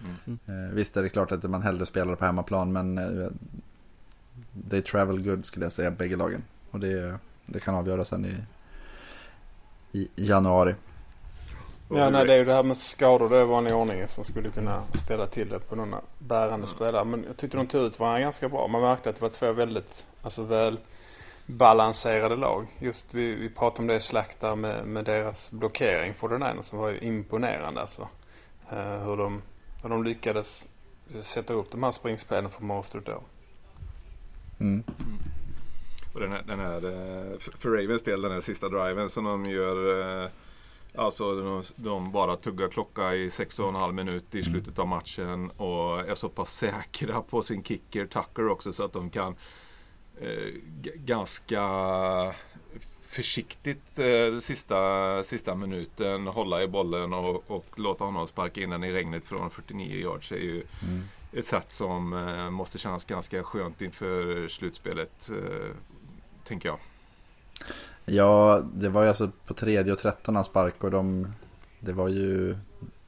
[0.00, 0.38] Mm.
[0.46, 3.28] Eh, visst är det klart att man hellre spelar på hemmaplan men eh,
[4.70, 6.42] They travel good skulle jag säga bägge lagen.
[6.70, 8.36] Och det, det kan avgöras sen i,
[9.98, 10.74] i januari.
[11.88, 13.28] Ja, nej, det är ju det här med skador.
[13.28, 17.04] Det är vanlig ordning som skulle kunna ställa till det på några bärande spelare.
[17.04, 18.68] Men jag tyckte de tog ut varandra ganska bra.
[18.68, 20.78] Man märkte att det var två väldigt, alltså väl
[21.46, 22.66] balanserade lag.
[22.78, 26.62] Just vi, vi pratade om det slack där med, med deras blockering för den ena
[26.62, 28.08] som var ju imponerande alltså.
[28.70, 29.42] Eh, hur de,
[29.82, 30.66] hur de lyckades
[31.34, 33.22] sätta upp de här springspelen för Mostert då.
[34.60, 34.84] Mm.
[36.16, 39.44] Och den här, den här eh, för- Ravens del, den här sista driven som de
[39.44, 40.00] gör.
[40.24, 40.30] eh,
[40.98, 44.86] Alltså de, de bara tuggar klocka i sex och en halv minut i slutet av
[44.88, 49.36] matchen och är så pass säkra på sin kicker Tucker också så att de kan
[50.20, 50.52] eh,
[50.94, 51.62] ganska
[53.06, 58.84] försiktigt eh, sista, sista minuten hålla i bollen och, och låta honom sparka in den
[58.84, 61.02] i regnet från 49 yards är ju Mm.
[61.32, 65.30] ett sätt som eh, måste kännas ganska skönt inför slutspelet.
[66.48, 66.78] Tänker jag.
[68.04, 71.32] Ja, det var ju alltså på tredje och tretton han sparkade och de,
[71.80, 72.56] det var ju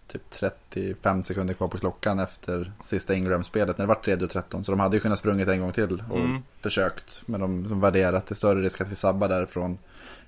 [0.06, 4.64] typ 35 sekunder kvar på klockan efter sista Ingram-spelet när det var tredje och tretton.
[4.64, 6.42] Så de hade ju kunnat sprungit en gång till och Mm.
[6.60, 7.22] försökt.
[7.26, 9.78] Men de, de värderade att det är större risk att vi sabbar därifrån.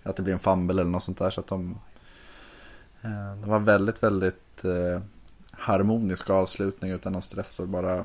[0.03, 1.31] Att det blir en fumble eller något sånt där.
[1.31, 1.79] Så att de,
[3.03, 5.03] eh, de var väldigt, väldigt eh,
[5.51, 8.05] harmonisk avslutning utan någon stress och bara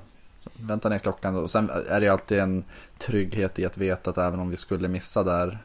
[0.53, 1.35] vänta ner klockan.
[1.35, 2.63] Och sen är det ju alltid en
[2.97, 5.57] trygghet i att veta att även om vi skulle missa där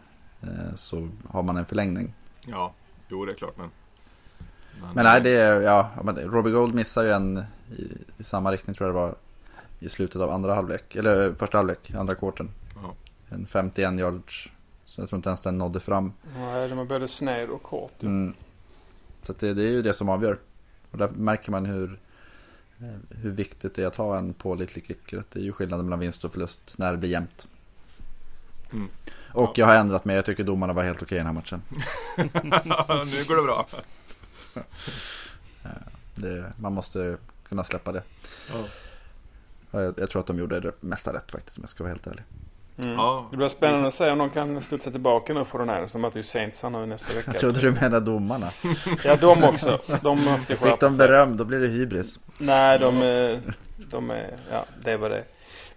[0.43, 2.14] eh, så har man en förlängning.
[2.40, 2.73] Ja,
[3.09, 3.71] jo det är klart men.
[4.95, 7.45] Men nej, det är, ja, men Robbie Gold missar ju en
[7.77, 7.88] i,
[8.19, 9.14] i samma riktning tror jag det var
[9.79, 12.51] i slutet av andra halvlek, eller första halvlek, andra kvarten.
[12.83, 12.95] Ja.
[13.29, 14.53] En 51 yards,
[14.85, 16.12] så jag tror inte ens den nådde fram.
[16.37, 17.93] Nej, de är både sned och kort.
[17.99, 18.09] ju.
[18.09, 18.35] Mm.
[19.23, 20.38] Så det, det är ju det som avgör.
[20.90, 21.99] Och där märker man hur, eh,
[23.11, 25.25] hur viktigt det är att ha en pålitlig kicker.
[25.33, 27.47] Det är ju skillnaden mellan vinst och förlust när det blir jämnt.
[28.73, 28.88] Mm.
[29.35, 31.62] Och jag har ändrat mig, jag tycker domarna var helt okej i den här matchen.
[33.11, 33.66] nu går det bra.
[36.14, 37.16] Det, man måste
[37.49, 38.03] kunna släppa det.
[38.53, 38.64] Ja.
[39.71, 42.07] Jag, jag tror att de gjorde det mesta rätt faktiskt om jag ska vara helt
[42.07, 42.25] ärlig.
[42.85, 42.93] Mm.
[42.97, 43.27] Ja.
[43.31, 45.87] Det blir spännande att se om de kan studsa tillbaka nu för den här.
[45.87, 47.31] Som möter ju Saints här nu nästa vecka.
[47.35, 48.51] Jag trodde du menade domarna.
[49.05, 49.79] Ja, de också.
[50.03, 52.21] De ska Fick de beröm då blir det hybris.
[52.38, 53.40] Nej, de, är-
[53.90, 55.25] de är, ja det var det.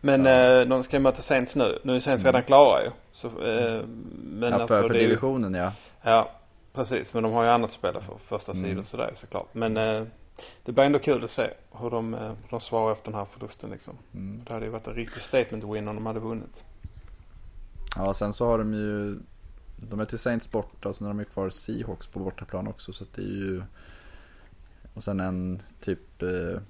[0.02, 1.80] Men eh, de ska ju möta Saints nu.
[1.84, 2.90] Nu är Saints redan klara ju.
[3.14, 3.82] Så, eh,
[4.24, 5.72] men ja, alltså, för, för det är ju- divisionen ja.
[6.02, 6.32] Ja,
[6.74, 7.14] precis.
[7.14, 8.14] Men de har ju annat att spela för.
[8.28, 8.64] Första Mm.
[8.70, 9.48] sidan sådär såklart.
[9.54, 10.04] Men eh,
[10.66, 12.18] det blir ändå kul att se hur de,
[12.50, 13.98] de svarar efter den här förlusten liksom.
[14.14, 14.42] Mm.
[14.48, 16.64] Det hade ju varit en riktig statement win om de hade vunnit.
[17.96, 19.20] Ja, sen så har de ju
[19.78, 22.94] De är till Saints borta och sen har de ju kvar Seahawks på bortaplan också
[22.94, 23.64] så att det är ju
[24.94, 26.62] Och sen en typ eh,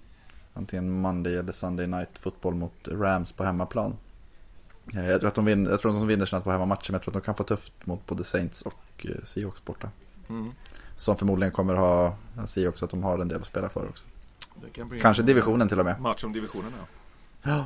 [0.53, 3.97] Antingen Monday eller Sunday Night fotboll mot Rams på hemmaplan
[4.95, 6.93] Eh, Jag tror att de vinner, jag tror att de vinner sina två hemmamatcher men
[6.93, 9.89] jag tror att de kan få tufft mot både Saints och eh, Seahawks borta
[10.29, 10.51] Mm.
[10.95, 14.05] Som förmodligen kommer ha ja, Seahawks att de har en del att spela för också
[14.73, 16.85] kan Kanske en divisionen till och med Match om divisionen ja.
[17.51, 17.65] Ja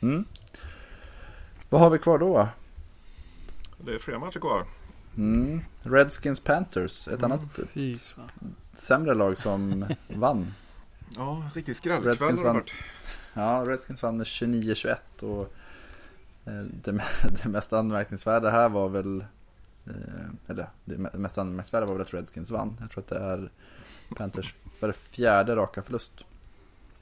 [0.00, 0.24] mm.
[1.70, 2.48] Vad har vi kvar då?
[3.84, 4.64] Det är flera matcher kvar.
[5.16, 5.60] Mm.
[5.82, 7.32] Redskins Panthers, ett Mm.
[7.32, 7.40] annat
[8.08, 8.28] fan.
[8.72, 10.54] sämre lag som vann.
[11.16, 12.62] Ja, riktigt skrällkväll Redskins vann.
[13.34, 15.52] Ja, Redskins vann med 29-21 och
[16.44, 16.92] eh, det,
[17.42, 19.20] det mest anmärkningsvärda här var väl
[19.86, 19.92] eh,
[20.46, 22.76] eller det me- mest anmärkningsvärda var väl att Redskins vann.
[22.80, 23.50] Jag tror att det är
[24.16, 26.24] Panthers för fjärde raka förlust.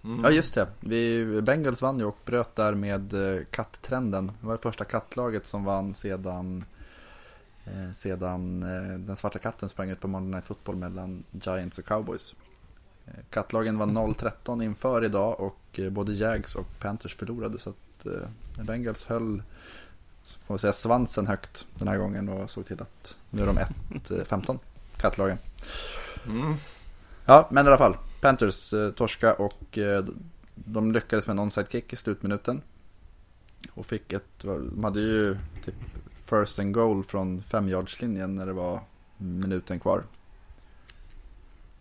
[0.05, 0.21] Mm.
[0.25, 4.27] Ja just det, vi, Bengals vann ju och bröt där med eh, katttrenden.
[4.41, 6.65] Det var det första kattlaget som vann sedan
[7.65, 11.85] eh, sedan eh, den svarta katten sprang ut på Monday Night Football mellan Giants och
[11.85, 12.35] Cowboys.
[13.07, 18.07] Eh, Kattlagen var 0-13 inför idag och eh, både Jags och Panthers förlorade så att
[18.67, 19.43] Bengals höll
[20.25, 23.59] får man säga svansen högt den här gången och såg till att nu är de
[23.59, 24.59] 1-15
[24.97, 25.39] kattlagen.
[26.27, 26.55] Mm.
[27.27, 27.97] Ja, men i alla fall.
[28.23, 30.05] Panthers eh, torska och eh,
[30.55, 32.63] de lyckades med en onside kick i slutminuten.
[33.73, 35.75] Och fick ett, de hade ju typ
[36.25, 38.81] first and goal från femyardslinjen när det var
[39.17, 40.03] minuten kvar.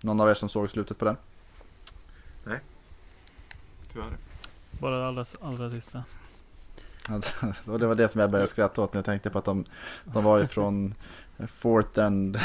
[0.01, 1.17] Någon av er som såg slutet på den?
[3.93, 4.17] Tyvärr.
[4.79, 6.03] Bara det allra, allra sista.
[7.65, 9.65] Och det var det som jag började skratta åt när jag tänkte på att de,
[10.05, 10.95] de var ju från
[11.47, 12.39] Fort and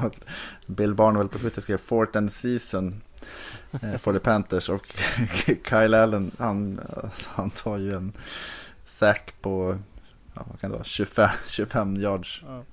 [0.68, 3.02] Bill Barnwell på Twitter skrev Fort and Season
[3.82, 4.86] eh, for the Panthers och
[5.68, 6.80] Kyle Allen han,
[7.28, 8.12] han tar ju en
[8.84, 9.78] sack på
[10.34, 12.64] ja, vad kan det vara, 25, 25 yards Ja.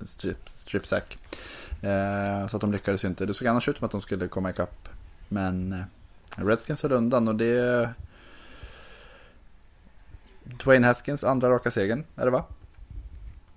[0.00, 1.18] en strip, strip sack.
[1.82, 3.26] Eh, så att de lyckades ju inte.
[3.26, 4.88] Det såg annars ut som att de skulle komma ikapp.
[5.28, 5.84] Men eh,
[6.36, 7.90] Redskins höll undan och det
[10.44, 12.44] Dwayne Haskins andra raka segern, är det va?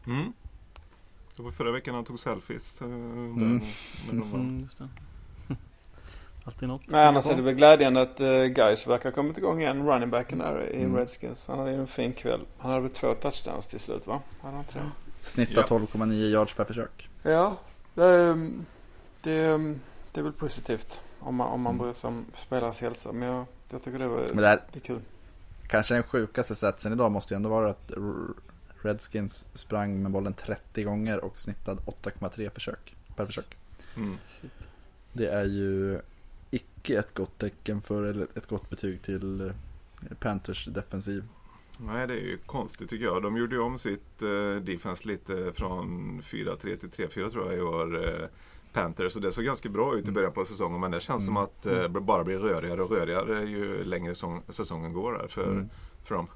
[0.07, 0.33] Mm.
[1.35, 2.81] Det var förra veckan han tog selfies.
[2.81, 3.61] eh, Mm.
[4.11, 4.87] när de var- Mm, just det.
[6.47, 6.81] Alltid något.
[6.87, 9.87] Nej, annars är det väl glädjande att uh, Guys verkar ha kommit igång igen.
[9.87, 10.95] Running backen där i Mm.
[10.97, 11.45] Redskins.
[11.47, 12.41] Han hade ju en fin kväll.
[12.57, 14.21] Han hade väl två touchdowns till slut va?
[14.41, 14.91] Hade han inte det?
[15.21, 15.77] Snittar Ja.
[15.77, 17.09] 12,9 yards per försök.
[17.23, 17.57] Ja,
[17.93, 18.49] det, är-
[19.23, 19.79] det, är-
[20.11, 20.99] det är väl positivt.
[21.19, 23.11] Om man, om man bryr sig om spelares hälsa.
[23.11, 24.29] Men jag, jag tycker det var Mm.
[24.33, 25.01] Men det här, det är kul.
[25.67, 27.91] kanske den sjukaste statsen idag måste ju ändå vara att
[28.81, 33.57] Redskins sprang med bollen 30 gånger och snittade 8,3 försök per försök.
[33.97, 34.17] Mm.
[35.13, 35.99] Det är ju
[36.51, 39.51] icke ett gott tecken för, eller ett gott betyg till eh,
[40.19, 41.23] Panthers defensiv.
[41.79, 43.23] Nej, det är ju konstigt tycker jag.
[43.23, 47.61] De gjorde ju om sitt eh, defense lite från 4-3 till 3-4 tror jag i
[47.61, 48.07] år.
[48.07, 48.27] Eh,
[48.73, 51.37] Panthers och det såg ganska bra ut i början på säsongen men det känns som
[51.37, 54.15] att eh, det bara blir rörigare och rörigare ju längre
[54.49, 55.69] säsongen går där för, Mm.
[56.03, 56.27] för dem.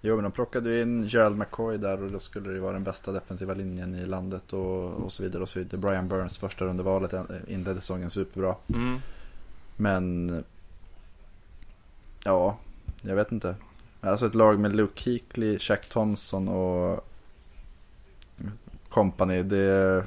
[0.00, 3.12] Jo, men de plockade in Gerald McCoy där och då skulle det vara den bästa
[3.12, 5.80] defensiva linjen i landet och, och så vidare och så vidare.
[5.80, 7.14] Brian Burns första rundevalet
[7.48, 8.56] inledde säsongen superbra.
[8.74, 8.98] Mm.
[9.76, 10.44] Men
[12.24, 12.58] ja,
[13.02, 13.56] jag vet inte.
[14.00, 17.08] Alltså ett lag med Luke Kuechly, Shaq Thompson och
[18.88, 19.42] company.
[19.42, 20.06] Det,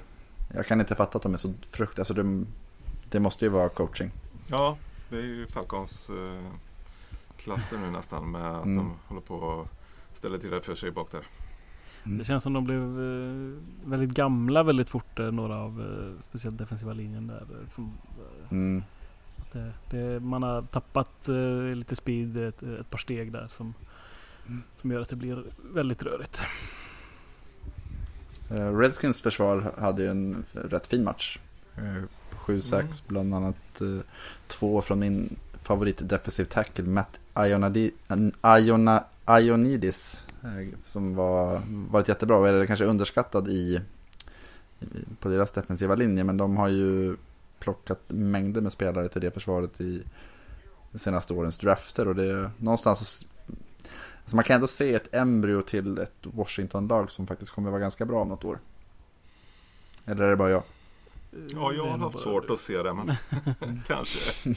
[0.53, 1.99] jag kan inte fatta att de är så frukt.
[1.99, 2.45] Alltså det,
[3.10, 4.12] det måste ju vara coaching.
[4.47, 4.77] Ja,
[5.10, 6.51] det är ju Falcons eh,
[7.47, 8.77] klaster nu nästan med att Mm.
[8.77, 9.67] de håller på och
[10.13, 11.23] ställer till det för sig bak där.
[12.03, 15.19] Det känns som de blev eh, väldigt gamla väldigt fort.
[15.19, 17.45] eh, Några av eh, speciellt defensiva linjen där.
[17.67, 17.93] Som,
[18.51, 18.83] Mm.
[19.38, 23.73] att det, det, man har tappat eh, lite speed ett, ett par steg där som,
[24.75, 26.41] som gör att det blir väldigt rörigt.
[28.49, 31.39] Eh, Redskins försvar hade ju en rätt fin match.
[32.31, 33.99] 7-6 bland annat eh,
[34.47, 37.91] två från min favorit defensive tackle Matt Ionadi,
[38.60, 40.23] Iona, Ionidis.
[40.43, 43.82] eh, Som var, varit jättebra och är kanske underskattad i,
[45.19, 46.23] på deras defensiva linje.
[46.23, 47.15] Men de har ju
[47.60, 50.04] plockat mängder med spelare till det försvaret i
[50.91, 52.08] de senaste årens drafter.
[52.08, 53.26] Och det är någonstans så
[54.28, 58.06] Alltså man kan ändå se ett embryo till ett Washington-lag som faktiskt kommer vara ganska
[58.06, 58.60] bra om något år.
[60.06, 60.63] Eller är det bara jag?
[61.32, 63.15] Ja, jag har haft svårt att se det men
[63.88, 64.50] kanske.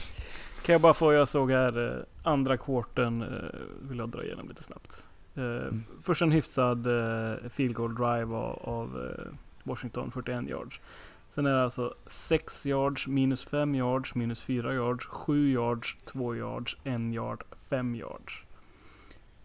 [0.65, 4.47] Kan jag bara få, jag såg här eh, andra kvarten eh, vill jag dra igenom
[4.49, 5.07] lite snabbt.
[5.35, 6.87] Eh, Först en hyfsad
[7.49, 9.11] field goal drive av,
[9.63, 10.79] Washington, 41 yards.
[11.29, 16.35] Sen är det alltså 6 yards, minus 5 yards, minus 4 yards, 7 yards, 2
[16.35, 18.43] yards, 1 yard, 5 yards.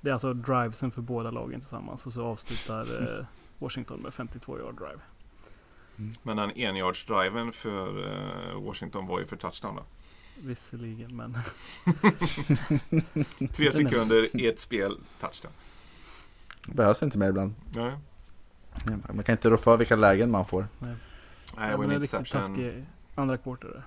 [0.00, 3.24] Det är alltså drivesen för båda lagen tillsammans och så avslutar eh,
[3.59, 5.00] Washington med 52 yard drive.
[6.22, 9.83] Men den enyardsdriven för eh, Washington var ju för touchdown då.
[10.44, 11.38] Visserligen, men
[13.53, 15.53] Tre sekunder i ett spel, touchdown.
[16.66, 17.55] Det behövs inte mer ibland.
[17.75, 17.92] Nej,
[19.12, 20.66] Man kan inte rå för vilka lägen man får.
[20.79, 20.94] Nej
[21.57, 22.40] det det var en interception.
[22.40, 23.83] taskig andra kvarter där.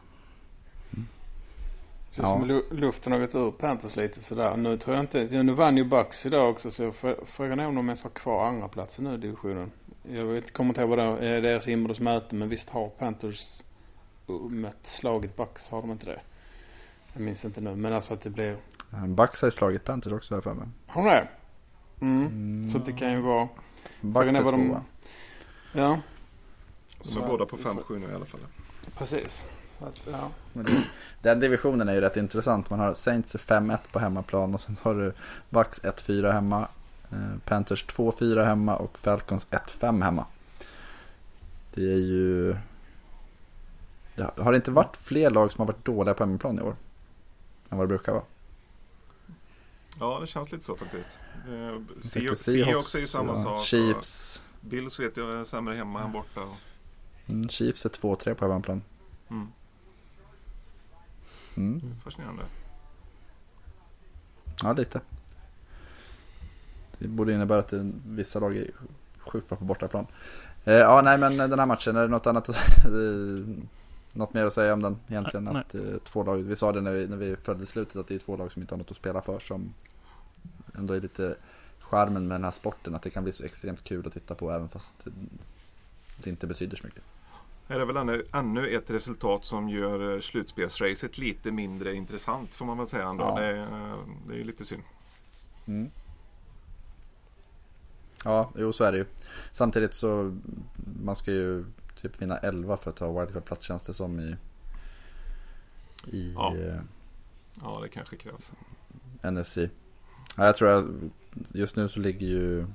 [2.15, 2.39] Det Ja.
[2.39, 4.57] som lu- luften har gått ur Panthers lite sådär.
[4.57, 7.67] Nu tror jag inte, ja, nu vann ju Bucks idag också så frå- frågan är
[7.67, 9.71] om de ens har kvar andra platsen nu i divisionen.
[10.03, 13.61] Jag vet, kommer inte ihåg vad det är deras inbördes möte men visst har Panthers
[14.49, 16.21] mött slaget Bucks, har de inte det?
[17.13, 18.57] Jag minns inte nu men alltså att det blir,
[19.07, 20.67] Bucks har ju slagit Panthers också här för mig.
[20.87, 21.27] har de det?
[22.01, 22.25] Mm.
[22.25, 22.71] Mm.
[22.71, 23.47] Så det kan ju vara,
[24.01, 24.83] Bucks är de- tvåa.
[25.73, 25.99] ja.
[27.03, 28.39] De är båda på 5-7 nu i alla fall.
[28.97, 29.43] Precis.
[29.79, 30.29] Så att, ja.
[31.21, 32.69] Den divisionen är ju rätt intressant.
[32.69, 35.13] Man har Saints 5-1 på hemmaplan och sen har du
[35.49, 36.67] Bucks 1-4 hemma.
[37.11, 40.25] eh, Panthers 2-4 hemma och Falcons 1-5 hemma.
[41.73, 42.55] Det är ju...
[44.15, 46.75] Det har det inte varit fler lag som har varit dåliga på hemmaplan i år?
[47.69, 48.23] Än vad det brukar vara.
[49.99, 51.19] Ja, det känns lite så faktiskt.
[51.33, 51.81] Eh,
[52.13, 53.63] tänker Seahawks är ju samma ja, sak.
[53.63, 54.43] Chiefs.
[54.61, 56.41] Bills vet jag är sämre hemma än borta.
[57.27, 58.81] Mm, Chiefs är 2-3 på hemmaplan.
[59.29, 59.47] Mm.
[61.57, 61.95] Mm.
[62.03, 62.43] Fascinerande.
[64.63, 65.01] Ja, lite.
[66.97, 67.73] Det borde innebära att
[68.05, 68.71] vissa lag är
[69.17, 70.07] sjukt bra på bortaplan.
[70.65, 72.49] Eh, ja, nej men den här matchen, är det något annat?
[74.19, 75.43] eh, något mer att säga om den egentligen?
[75.43, 75.55] Nej.
[75.57, 78.15] Att, eh, två lag, vi sa det när vi, när vi följde slutet att det
[78.15, 79.73] är två lag som inte har något att spela för som
[80.77, 81.35] ändå är lite
[81.79, 82.95] charmen med den här sporten.
[82.95, 84.95] Att det kan bli så extremt kul att titta på även fast
[86.23, 87.03] det inte betyder så mycket.
[87.67, 92.65] Är det väl ännu, ännu ett resultat som gör eh, slutspelsracet lite mindre intressant får
[92.65, 93.23] man väl säga ändå.
[93.23, 93.39] Ja.
[93.39, 93.95] Det, är-
[94.27, 94.83] det är ju lite synd.
[95.67, 95.91] Mm.
[98.25, 99.05] Ja, jo så är det ju.
[99.51, 100.37] Samtidigt så
[101.03, 101.65] man ska ju
[102.01, 104.35] typ vinna 11 för att ta wildcard-plats känns det som i,
[106.11, 106.55] i Ja.
[106.57, 106.79] eh,
[107.61, 108.51] Ja, det kanske krävs.
[109.21, 109.57] NFC.
[110.37, 110.85] Ja, jag tror att
[111.53, 112.65] just nu så ligger ju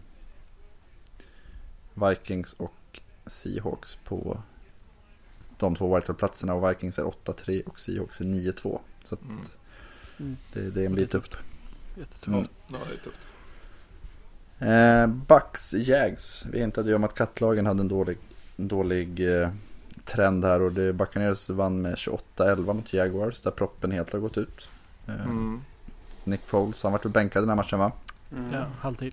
[1.94, 4.42] Vikings och Seahawks på
[5.58, 8.80] de två wildcard-platserna och Vikings är 8-3 och Seahawks är 9-2.
[9.04, 9.40] Så att Mm.
[10.18, 10.36] Mm.
[10.52, 11.36] det, det blir tufft.
[11.98, 12.26] Jättetufft.
[12.26, 12.46] Mm.
[12.68, 13.26] Ja, det är tufft.
[14.58, 16.44] Eh, Bucks Jags.
[16.52, 18.18] Vi hintade ju om att kattlagen hade en dålig,
[18.56, 19.50] dålig eh,
[20.04, 24.38] trend här och det Buccaneers vann med 28-11 mot Jaguars där proppen helt har gått
[24.38, 24.68] ut.
[25.06, 25.60] Eh, Mm.
[26.24, 27.92] Nick Foles, han vart väl bänkad den här matchen va?
[28.32, 28.52] Mm.
[28.52, 29.12] Ja, halvtid.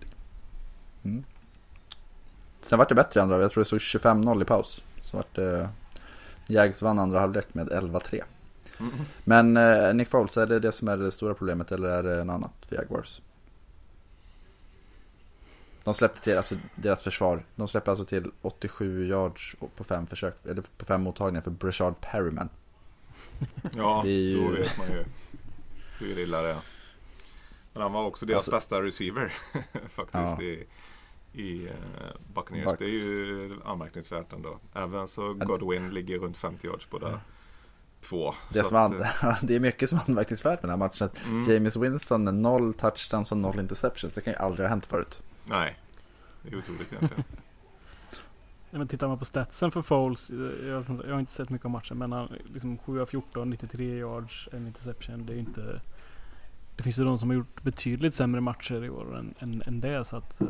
[2.62, 4.84] Sen vart det bättre i andra, jag tror det stod 25-0 i paus.
[5.04, 5.70] Så vart det
[6.48, 8.22] Jags vann andra halvlek med 11-3.
[8.80, 8.92] Mm.
[9.24, 12.24] Men eh, Nick Foles, är det det som är det stora problemet eller är det
[12.24, 13.22] något annat för Jaguars?
[15.84, 20.36] De släppte till, alltså deras försvar, de släpper alltså till 87 yards på fem försök,
[20.46, 22.50] eller på fem mottagningar för Brashard Perryman.
[23.76, 25.06] Ja, Det är ju- då vet man ju
[26.00, 26.58] hur illa det är.
[27.74, 29.34] Men han var också deras Alltså- bästa receiver
[29.90, 30.42] faktiskt Ja.
[30.42, 30.68] i,
[31.34, 31.74] i uh,
[32.34, 32.66] Buccaneers.
[32.66, 32.80] Bucks.
[32.80, 34.60] Det är ju anmärkningsvärt ändå.
[34.74, 37.20] Även så Godwin ligger runt 50 yards båda Ja.
[38.02, 38.34] två.
[38.54, 38.92] Det, som att,
[39.24, 41.10] an- det är mycket som är anmärkningsvärt med den här matchen.
[41.26, 45.20] Mm, James Winston noll touchdowns och noll interceptions, det kan ju aldrig ha hänt förut.
[45.46, 45.78] Nej,
[46.42, 47.24] det är otroligt egentligen.
[48.74, 50.30] Nej, men tittar man på statsen för Foles.
[50.30, 50.38] eh,
[50.68, 53.98] Jag, jag har inte sett mycket av matchen men han liksom 7 av 14, 93
[54.00, 55.26] yards, en interception.
[55.26, 55.82] Det är ju inte...
[56.76, 59.82] Det finns ju de som har gjort betydligt sämre matcher i år än, än, än
[59.82, 60.42] det så att...
[60.42, 60.48] eh,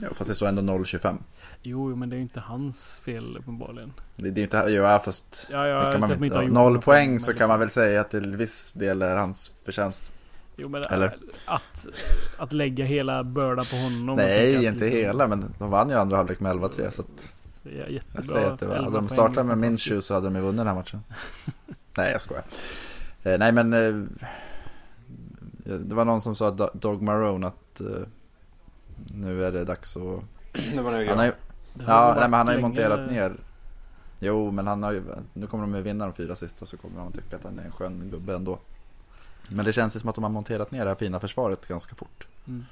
[0.00, 1.16] Ja, fast det står ändå 0-25.
[1.62, 3.92] Jo, jo, men det är ju inte hans fel uppenbarligen.
[4.16, 7.26] Det, det är inte, ja fast Ja, ja, kan man inte, gjort noll poäng så
[7.26, 10.12] kan liksom- man väl säga att till viss del är hans förtjänst.
[10.62, 11.16] Jo, men Eller?
[11.46, 11.88] Att,
[12.38, 14.16] att lägga hela bördan på honom.
[14.16, 17.08] Nej, att inte liksom- hela, men de vann ju andra halvlek med 11-3 så att
[17.64, 18.00] jättebra.
[18.14, 19.60] jag säger att det var, 11 hade de startat med fantastiskt.
[19.70, 21.00] Minshew så hade de ju vunnit den här matchen.
[21.96, 22.44] nej, jag skojar.
[23.22, 24.04] Eh, nej, men eh,
[25.78, 27.86] det var någon som sa Do- Dog Marone att eh,
[29.14, 30.20] nu är det dags att...
[30.52, 31.32] Det var nog Han har ju,
[31.74, 33.32] Det ja, nej, men han har ju länge- monterat ner.
[34.20, 35.02] Jo, men han har ju,
[35.32, 37.64] nu kommer de ju vinna de fyra sista så kommer de tycka att han är
[37.64, 38.58] en skön gubbe ändå.
[39.48, 41.94] Men det känns ju som att de har monterat ner det här fina försvaret ganska
[41.94, 42.28] fort.
[42.46, 42.64] Mm.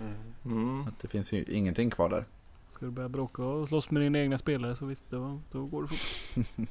[0.00, 0.14] Mm.
[0.44, 0.88] Mm.
[0.88, 2.24] Att det finns ju ingenting kvar där.
[2.68, 5.82] Ska du börja bråka och slåss med dina egna spelare så visst, då, då går
[5.82, 6.46] det fort.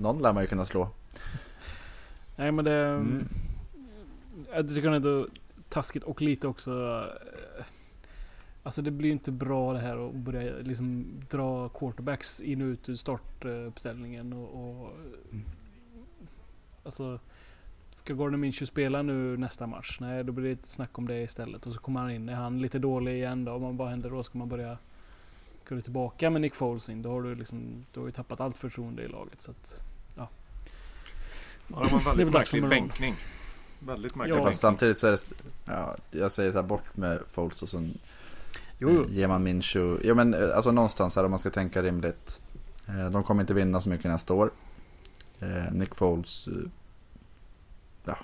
[0.00, 0.88] Någon lär man ju kunna slå.
[2.36, 2.86] Nej men det...
[2.86, 3.28] Mm.
[4.52, 5.26] Jag tycker ändå
[5.68, 7.04] taskigt och lite också...
[7.58, 7.64] eh,
[8.62, 12.88] Alltså det blir inte bra det här att börja liksom dra quarterbacks in och ut
[12.88, 14.80] ur startuppställningen och...
[14.80, 14.92] och
[16.86, 17.20] Alltså...
[17.94, 19.98] Ska Gordon Minshew spela nu nästa match?
[20.00, 21.66] Nej, då blir det ett snack om det istället.
[21.66, 22.28] Och så kommer han in.
[22.28, 23.58] Är han lite dålig igen då?
[23.58, 24.22] Vad vad händer då?
[24.22, 24.78] Ska man börja...
[25.68, 27.02] Gå tillbaka med Nick Foles in?
[27.02, 27.86] Då har du liksom...
[27.92, 29.42] Du har ju tappat allt förtroende i laget.
[29.42, 29.82] Så att,
[30.16, 30.28] Ja,
[31.68, 33.14] det var en väldigt märklig bänkning.
[33.78, 34.36] Väldigt märklig Ja.
[34.36, 34.52] bänkning.
[34.52, 35.18] Fast samtidigt så är det,
[35.64, 39.04] ja, jag säger så här bort med Foles och så jo, jo.
[39.08, 40.00] ger man Minshew.
[40.08, 42.40] Jo men eh, alltså någonstans här om man ska tänka rimligt.
[42.88, 44.50] Eh, De kommer inte vinna så mycket nästa år.
[45.40, 46.52] Eh, Nick Foles, eh,
[48.04, 48.16] ja,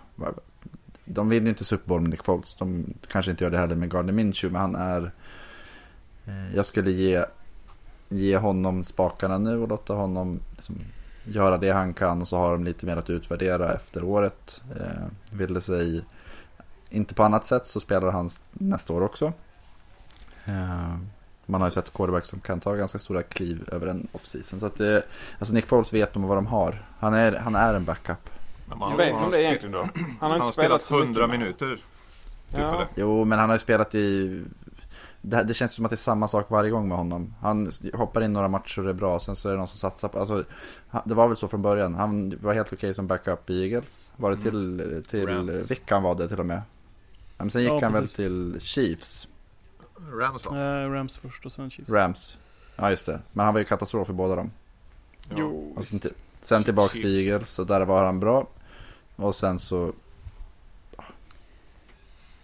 [1.05, 2.55] de vinner ju inte Super Bowl med Nick Foles.
[2.55, 5.13] De kanske inte gör det heller med Gardner Minshew, men han är...
[6.27, 7.25] eh, Jag skulle ge,
[8.09, 10.77] ge honom spakarna nu och låta honom liksom
[11.25, 14.63] göra det han kan och så har de lite mer att utvärdera efter året.
[14.81, 15.07] Eh,
[15.37, 16.05] vill det sig
[16.91, 19.33] inte på annat sätt så spelar han nästa år också.
[20.45, 20.97] Eh,
[21.47, 24.61] Eh, Man har ju sett quarterbacks som kan ta ganska stora kliv över en offseason.
[24.61, 25.03] Så att det,
[25.39, 26.87] alltså Nick Foles vet om vad de har.
[26.99, 28.31] Han är, han är en backup.
[28.69, 29.79] Men man- vet de det egentligen då?
[29.95, 31.39] Han har Han inte har spelat mycket 100 med.
[31.39, 31.77] minuter.
[32.51, 32.87] Typ Ja.
[32.97, 34.43] Jo, men han har ju spelat i...
[35.25, 37.35] Det, det känns som att det är samma sak varje gång med honom.
[37.41, 39.79] Han hoppar in några matcher och det är bra, sen så är det någon som
[39.79, 40.19] satsar på...
[40.19, 40.45] Alltså,
[40.89, 41.95] han- det var väl så från början.
[41.95, 44.13] Han var helt okej som backup i Eagles.
[44.17, 45.71] Var det till, till Rams.
[45.71, 46.57] Vickan var det till och med.
[46.57, 46.63] Ja,
[47.39, 48.17] Men sen gick Ja, han väl precis.
[48.17, 49.29] till Chiefs,
[50.11, 50.57] Rams va?
[50.83, 51.93] Eh, Rams först och sen Chiefs.
[51.93, 52.39] Rams.
[52.77, 53.21] Ja, just det.
[53.33, 54.51] Men han var ju katastrof för båda dem.
[55.29, 55.35] Ja.
[55.39, 57.29] Jo, Och sen, till, sen tillbaks till.
[57.29, 58.47] Eagles, så där var han bra.
[59.17, 59.93] Och sen så...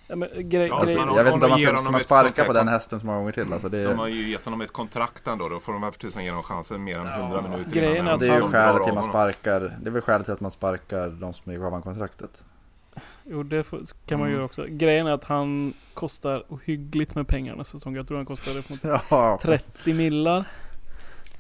[0.07, 2.01] ja, men, grej, Ja, grej, om- jag vet inte om man ska, ska honom man
[2.01, 3.53] sparka på den hästen så många gånger till.
[3.53, 5.49] Alltså det, De har ju gett honom ett kontrakt ändå.
[5.49, 7.71] Då får de väl för tusan ge honom chansen mer än 100 minuter.
[7.71, 9.11] Grejen innan är att det är ju skälet till av man honom.
[9.11, 9.61] sparkar.
[9.83, 12.45] Det är väl skälet till att man sparkar de som gav han kontraktet.
[13.31, 13.63] Jo, det
[14.07, 14.33] kan man Mm.
[14.33, 14.67] göra också.
[14.69, 17.97] Grejen är att han kostar ohyggligt med pengar nästa säsong.
[17.97, 18.75] Jag tror han kostade på
[19.11, 20.45] Ja, 30 millar.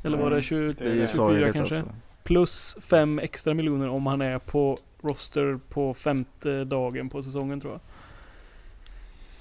[0.03, 1.75] Eller var det 20, Det det är ju 24 sorgligt kanske?
[1.77, 1.93] alltså.
[2.25, 7.73] Plus 5 extra miljoner om han är på roster på femte dagen på säsongen tror
[7.73, 7.81] jag.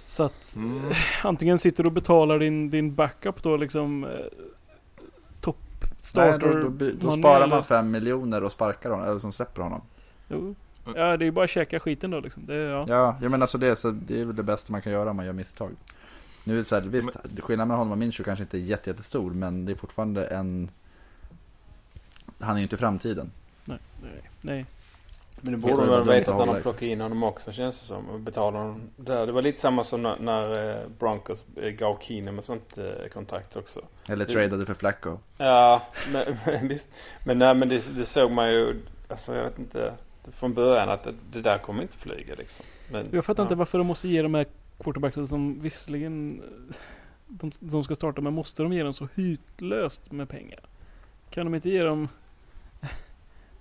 [0.06, 0.92] Så att Mm.
[1.24, 4.10] antingen sitter du och betalar din, din backup då liksom eh,
[5.42, 9.06] topp Nej, starter då, då, by- då Mané sparar man fem miljoner och sparkar honom,
[9.06, 9.82] eller som släpper honom.
[10.28, 10.56] Jo.
[10.96, 12.46] Ja det är ju bara att käka skiten då liksom.
[12.46, 12.86] Det, ja.
[12.88, 15.10] Ja, jag menar så det, är så det är väl det bästa man kan göra
[15.10, 15.72] om man gör misstag.
[16.44, 17.10] Nu är det så här, visst,
[17.40, 20.70] skillnaden mellan honom och Mincho kanske inte är jätte, jättestor, men det är fortfarande en...
[22.40, 23.32] Han är ju inte framtiden.
[23.66, 24.66] Nej, nej, nej.
[25.42, 28.10] Men det borde väl veta att de plockade in honom också känns det som.
[28.10, 29.26] Och betalade honom där.
[29.26, 33.08] Det var lite samma som när, när eh, Broncos eh, gav Keenum ett sånt eh,
[33.14, 33.82] kontrakt också.
[34.10, 35.18] Eller Det- tradade för Flacco.
[35.38, 35.82] Ja,
[36.14, 36.88] men, men, visst.
[37.26, 39.94] men, nej, men det, det såg man ju, alltså jag vet inte,
[40.32, 42.66] från början att det, där kommer inte flyga liksom.
[42.92, 43.46] Men, Jag fattar ja.
[43.46, 44.46] inte varför de måste ge de här
[44.78, 46.42] quarterbacksen som visserligen
[47.28, 50.60] de, de ska starta, men måste de ge dem så hytlöst med pengar?
[51.30, 52.08] Kan de inte ge dem...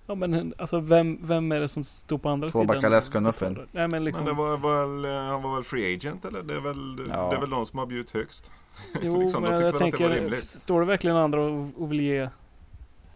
[0.09, 2.75] Ja men alltså vem, vem är det som står på andra Två sidan?
[2.75, 3.59] Bacalesco och Nuffin.
[3.71, 4.25] Nej men liksom...
[4.25, 6.43] Men det var väl, han var väl free agent eller?
[6.43, 7.29] Det är väl, Ja.
[7.29, 8.51] det är väl de som har bjudit högst.
[9.01, 12.29] jo liksom, men jag var tänker, står det verkligen andra och, och vill ge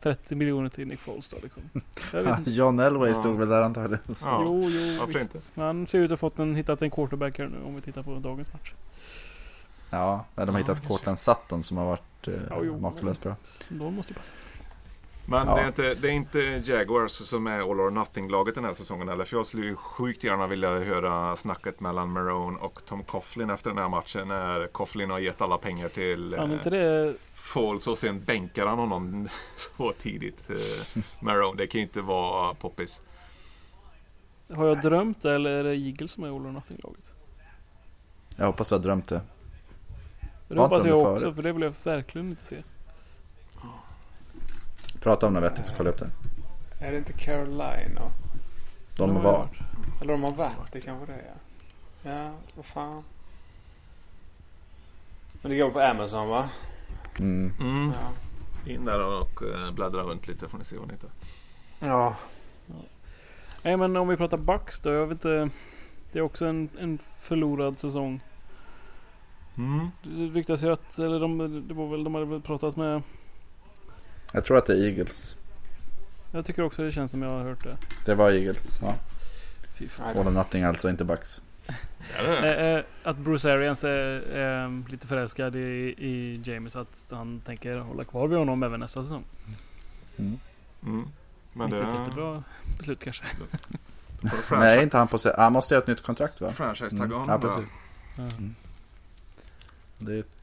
[0.03, 1.63] 30 miljoner till Nick Foles då liksom?
[2.45, 3.15] John Elway Ja.
[3.19, 4.03] stod väl där antagligen.
[4.23, 4.43] Ja.
[4.45, 5.35] Jo, jo, varför visst.
[5.35, 5.47] inte?
[5.53, 7.81] Men han ser ut att ha fått en, hittat en quarterback här nu om vi
[7.81, 8.73] tittar på dagens match.
[9.89, 10.87] Ja, de har Ja, hittat.
[10.87, 13.35] Cortland Sutton som har varit eh, Ja, makalöst bra.
[13.69, 14.33] De måste ju passa.
[15.25, 15.55] Men Ja.
[15.55, 16.39] det, är inte, det är inte
[16.71, 19.25] Jaguars som är all or nothing-laget den här säsongen eller?
[19.25, 23.69] För jag skulle ju sjukt gärna vilja höra snacket mellan Marone och Tom Coughlin efter
[23.69, 24.27] den här matchen.
[24.27, 27.15] När Coughlin har gett alla pengar till Fan eh, inte det...
[27.35, 30.49] Foles och sen bänkar han honom så tidigt.
[30.49, 33.01] Eh, Marone, det kan ju inte vara poppis.
[34.53, 37.05] Har jag drömt det eller är det Eagles som är all or nothing-laget?
[38.35, 39.21] Jag hoppas du har drömt det.
[40.47, 42.63] Det hoppas jag också för det vill jag verkligen inte se.
[45.01, 46.09] Prata om det vettigt så kolla upp det.
[46.79, 48.11] Är det inte Carolina?
[48.97, 49.31] De har var.
[49.31, 49.59] jag hört.
[50.01, 51.35] Eller de har varit, det kanske det är.
[52.15, 53.03] Ja, vad fan.
[55.41, 56.49] Men det går på Amazon va?
[57.19, 57.53] Mm.
[57.59, 57.91] Mm.
[57.91, 58.71] Ja.
[58.71, 61.09] In där och eh, bläddra runt lite får ni se vad ni hittar.
[61.79, 62.15] Ja.
[63.63, 65.49] Nej men om vi pratar Bucks då, jag vet inte.
[66.11, 68.21] Det är också en, en förlorad säsong.
[69.57, 69.87] Mm.
[70.03, 73.01] Det ryktas ju att, eller de, det var väl, de hade väl pratat med.
[74.31, 75.35] Jag tror att det är Eagles.
[76.31, 77.77] Jag tycker också det känns som jag har hört det.
[78.05, 78.79] Det var Eagles.
[78.81, 78.95] Ja.
[79.77, 80.05] Fy fan.
[80.07, 81.41] Nej, All or nothing alltså, inte Bucks.
[82.17, 82.43] Är.
[82.43, 85.59] Eh, eh, att Bruce Arians är eh, lite förälskad i,
[85.97, 86.75] i James.
[86.75, 89.23] Att han tänker hålla kvar vid honom även nästa säsong.
[90.17, 90.39] Mm.
[90.83, 91.07] Mm.
[91.53, 92.43] Men inte det ett jättebra
[92.77, 93.23] beslut kanske.
[94.21, 95.33] Nej, franchise, inte han på sig.
[95.37, 96.51] Han måste göra ett nytt kontrakt va?
[96.51, 97.19] franchise-tagga Mm.
[97.19, 97.65] honom Ja, precis.
[98.17, 98.55] Mm.
[99.97, 100.40] Det är ett...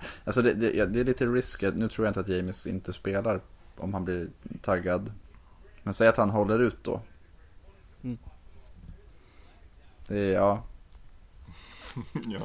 [0.00, 0.06] Ja.
[0.24, 1.62] Alltså det, det, ja, det är lite risk.
[1.62, 3.40] Nu tror jag inte att James inte spelar
[3.76, 4.28] om han blir
[4.62, 5.12] taggad.
[5.82, 7.00] Men säg att han håller ut då.
[8.02, 8.18] Mm.
[10.06, 10.62] Det är, ja,
[12.26, 12.40] ja.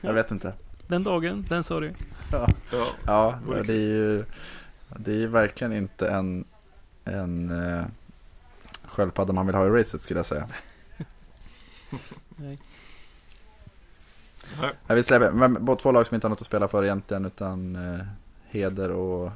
[0.00, 0.54] jag vet inte.
[0.86, 1.92] Den dagen, den sorry.
[2.32, 2.48] Ja.
[3.06, 4.24] Ja, det är ju,
[4.96, 6.44] det är ju verkligen inte en,
[7.04, 7.84] en eh,
[8.84, 10.48] sköldpadda man vill ha i racet skulle jag säga.
[12.36, 12.58] Nej.
[14.60, 14.70] Nej.
[14.86, 17.24] Jag vill släppa, men båda två lag som inte har något att spela för egentligen
[17.24, 18.04] utan eh,
[18.44, 19.26] heder och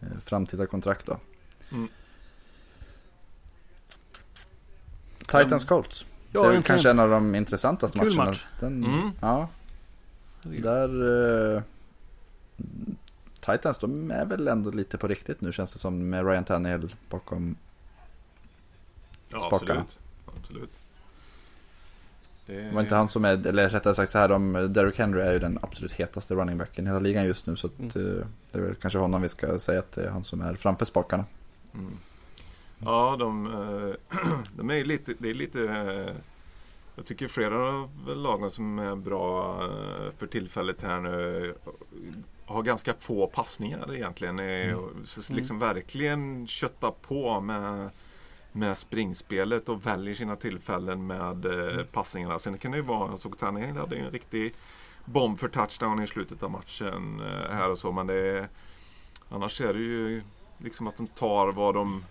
[0.00, 1.18] eh, framtida kontrakt då.
[1.72, 1.88] Mm.
[5.18, 6.06] Titans Colts.
[6.32, 6.62] Ja, det är väl äntligen.
[6.62, 8.30] kanske en av de intressantaste Kul matcherna.
[8.30, 8.46] match.
[8.60, 9.10] Den, Mm.
[9.20, 9.48] Ja,
[10.42, 11.56] där...
[11.56, 11.62] Eh,
[13.40, 16.94] Titans, de är väl ändå lite på riktigt nu känns det som med Ryan Tannehill
[17.10, 17.56] bakom.
[19.28, 19.80] Ja, Spakarna.
[19.80, 19.98] absolut.
[20.38, 20.70] absolut.
[22.46, 25.32] Det var inte han som är, eller rättare sagt så här, de, Derrick Henry är
[25.32, 27.56] ju den absolut hetaste running backen i hela ligan just nu.
[27.56, 28.18] Så att, Mm.
[28.18, 30.54] eh, det är väl kanske honom vi ska säga att det är han som är
[30.54, 31.24] framför spakarna.
[31.74, 31.92] Mm.
[32.78, 34.18] Ja, de, eh,
[34.56, 36.14] de är lite, det är lite eh,
[36.96, 39.58] Jag tycker flera av lagen som är bra
[40.18, 41.54] för tillfället här nu
[42.44, 44.38] har ganska få passningar egentligen.
[44.38, 44.78] Mm.
[45.04, 47.90] så Liksom verkligen kötta på med
[48.56, 52.38] med springspelet och väljer sina tillfällen med eh, passningarna.
[52.38, 54.54] Sen kan det ju vara, jag såg Tannehill hade en riktig
[55.04, 57.92] bomb för touchdown i slutet av matchen eh, här och så.
[57.92, 58.48] Men det är,
[59.28, 60.22] annars är det ju
[60.58, 62.04] liksom att de tar vad de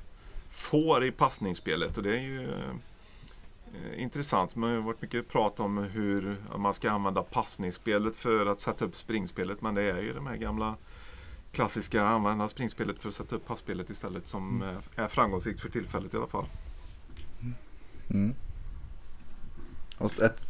[0.49, 4.55] får i passningsspelet och det är ju eh, intressant.
[4.55, 8.85] Men det har varit mycket prat om hur man ska använda passningsspelet för att sätta
[8.85, 9.61] upp springspelet.
[9.61, 10.75] Men det är ju de här gamla
[11.53, 16.13] klassiska använda springspelet för att sätta upp passspelet istället som eh, är framgångsrikt för tillfället
[16.13, 16.45] i alla fall.
[18.09, 18.35] Mm.
[19.97, 20.41] Och ett,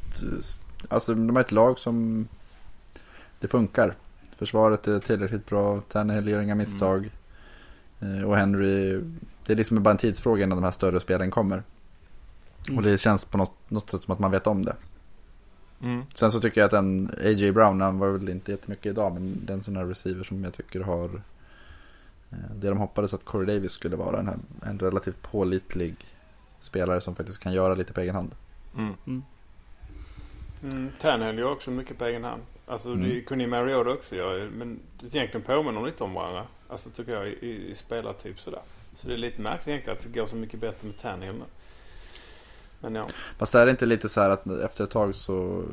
[0.89, 2.27] alltså de har ett lag som
[3.39, 3.95] det funkar.
[4.37, 7.09] Försvaret är tillräckligt bra, Tannehill gör inga misstag.
[7.99, 9.01] Eh, Och Henry,
[9.45, 11.63] det är liksom bara en tidsfråga innan de här större spelen kommer.
[12.67, 12.77] Mm.
[12.77, 14.75] Och det känns på något, något sätt som att man vet om det.
[15.81, 16.03] Mm.
[16.15, 17.51] Sen så tycker jag att en A.J.
[17.51, 20.43] Brown, han var väl inte jättemycket idag, men det är en sån här receiver som
[20.43, 21.05] jag tycker har
[22.31, 25.95] eh, det de hoppades att Corey Davis skulle vara, en, en relativt pålitlig
[26.59, 28.35] spelare som faktiskt kan göra lite på egen hand.
[28.77, 29.23] Mm.
[30.63, 32.41] Mm, Tannehill gör också mycket på egen hand.
[32.67, 33.09] Alltså Mm.
[33.09, 36.43] det kunde ju Mariota också göra men egentligen påminner de lite om varandra.
[36.67, 38.61] Alltså tycker jag i, i, i spelartyp sådär.
[38.95, 41.45] Så det är lite märkligt egentligen att det går så mycket bättre med Tannehill nu.
[42.83, 43.05] Men ja.
[43.37, 45.63] Fast det är inte lite så här att efter ett tag så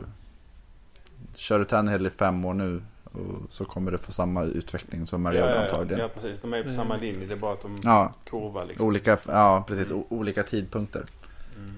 [1.35, 5.23] kör du Tannehill i fem år nu och så kommer du få samma utveckling som
[5.23, 6.01] Mariota ja, ja, antagligen.
[6.01, 6.41] ja, precis.
[6.41, 6.77] De är på Mm.
[6.83, 7.27] samma linje.
[7.27, 8.87] Det är bara att de Ja, kurvar liksom.
[8.87, 11.05] olika, ja precis, o- olika tidpunkter.
[11.57, 11.71] Mm.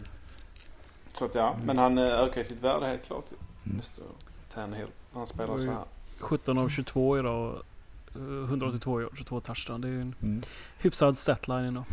[1.18, 3.24] Så att ja, men han eh, ökar sitt värde helt klart.
[3.64, 3.74] Mm.
[3.76, 4.03] Mr.
[4.55, 4.89] Tannehill.
[5.12, 5.85] Han spelar så här.
[6.20, 7.62] 17 av 22 idag och
[8.16, 9.80] eh, 182 yards 22 touchdown.
[9.80, 10.43] Det är ju en Mm.
[10.78, 11.85] hyfsad statline ändå.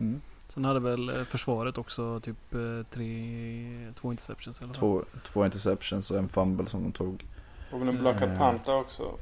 [0.00, 0.20] Mm.
[0.54, 4.80] Sen hade väl eh, försvaret också typ eh, tre, två interceptions i alla fall.
[4.80, 7.24] Två, två interceptions och en fumble som de tog.
[7.72, 8.58] Och en blockad Mm.
[8.66, 9.18] där också.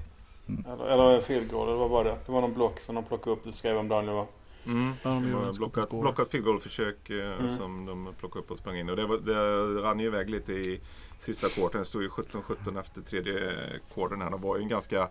[0.49, 0.64] Mm.
[0.72, 2.18] Eller, eller field goal, det var bara det.
[2.26, 3.45] Det var någon block som de plockade upp.
[3.45, 4.26] Du skrev om Daniel va?
[4.66, 4.93] Mm.
[5.03, 7.49] Ja, de det gjorde var en blockat, blockat field goal-försök eh, Mm.
[7.49, 8.91] som de plockade upp och sprang in.
[8.91, 10.81] Och det, var, det rann ju iväg lite i
[11.18, 11.81] sista kvarten.
[11.81, 13.53] Det stod ju 17-17 efter tredje
[13.95, 14.31] kvarten här.
[14.31, 15.09] Det var ju en ganska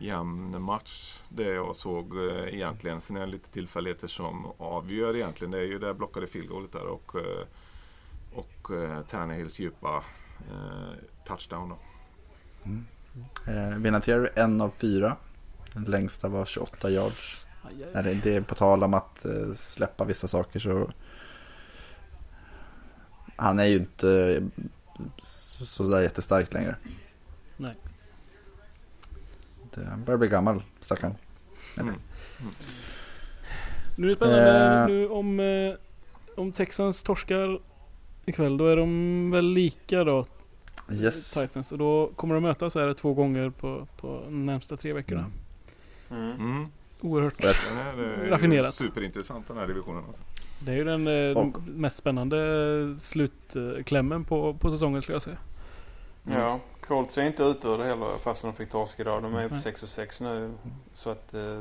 [0.00, 3.00] jämn match det jag såg eh, egentligen.
[3.00, 5.50] Sen är det lite tillfälligheter som avgör egentligen.
[5.50, 7.46] Det är ju det blockade field goalet där och, eh,
[8.34, 10.04] och eh, Tannehills djupa
[10.50, 10.92] eh,
[11.26, 11.68] touchdown.
[11.68, 11.78] Då.
[13.52, 15.16] Eh, Vinatieri en av fyra.
[15.72, 17.46] Den längsta var 28 yards.
[17.62, 18.14] Aj, aj, När aj.
[18.14, 19.26] det, det är på tal om att
[19.56, 20.90] släppa vissa saker så
[23.36, 24.42] han är ju inte
[25.22, 26.76] så, så där jättestark längre.
[27.56, 27.74] Nej.
[29.84, 31.14] Han börjar bli gammal, stackarn.
[31.80, 31.94] Mm.
[33.98, 34.86] Nu är det spännande Eh.
[34.86, 35.74] nu om, eh,
[36.36, 37.58] om Texans torskar
[38.26, 38.56] ikväll.
[38.56, 40.24] Då är de väl lika då,
[40.92, 41.34] Yes.
[41.34, 41.72] Titans.
[41.72, 45.30] Och då kommer de mötas här två gånger på, på de närmsta tre veckorna.
[46.10, 46.30] Mm.
[46.32, 46.66] Mm.
[47.00, 47.38] Oerhört.
[47.38, 48.74] Och ett- Den här är Raffinerat.
[48.74, 50.04] superintressant den här divisionen.
[50.08, 50.22] Alltså.
[50.60, 52.36] Det är ju den eh, Och- mest spännande
[52.98, 55.36] slutklämmen på, på säsongen skulle jag säga.
[56.26, 56.38] Mm.
[56.40, 59.22] Ja, Colts är inte ute ur det heller fast de fick torsk idag.
[59.22, 59.64] De är ju på Nej.
[59.64, 60.54] 6 och 6 nu.
[60.94, 61.60] Så att eh,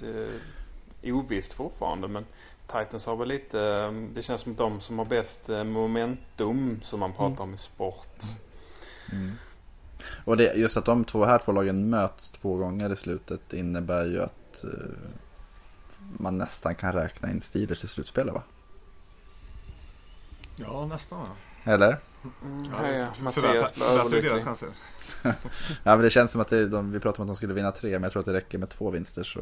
[0.00, 0.28] det
[1.02, 2.08] är ovisst fortfarande.
[2.08, 2.24] Men
[2.66, 7.00] Titans har väl lite, eh, det känns som de som har bäst eh, momentum som
[7.00, 8.22] man pratar om i sport.
[9.12, 9.32] Mm.
[10.24, 14.06] Och det, just att de två här två lagen möts två gånger i slutet innebär
[14.06, 14.70] ju att eh,
[15.98, 18.42] man nästan kan räkna in Steelers till slutspelet va?
[20.56, 21.28] Ja, nästan.
[21.64, 21.98] Eller?
[22.44, 22.64] Mm,
[22.94, 23.74] Ja, Mattias
[24.10, 24.68] deras chanser.
[25.22, 25.34] Ja
[25.96, 27.90] men det känns som att det, de, vi pratade om att de skulle vinna tre
[27.92, 29.40] men jag tror att det räcker med två vinster så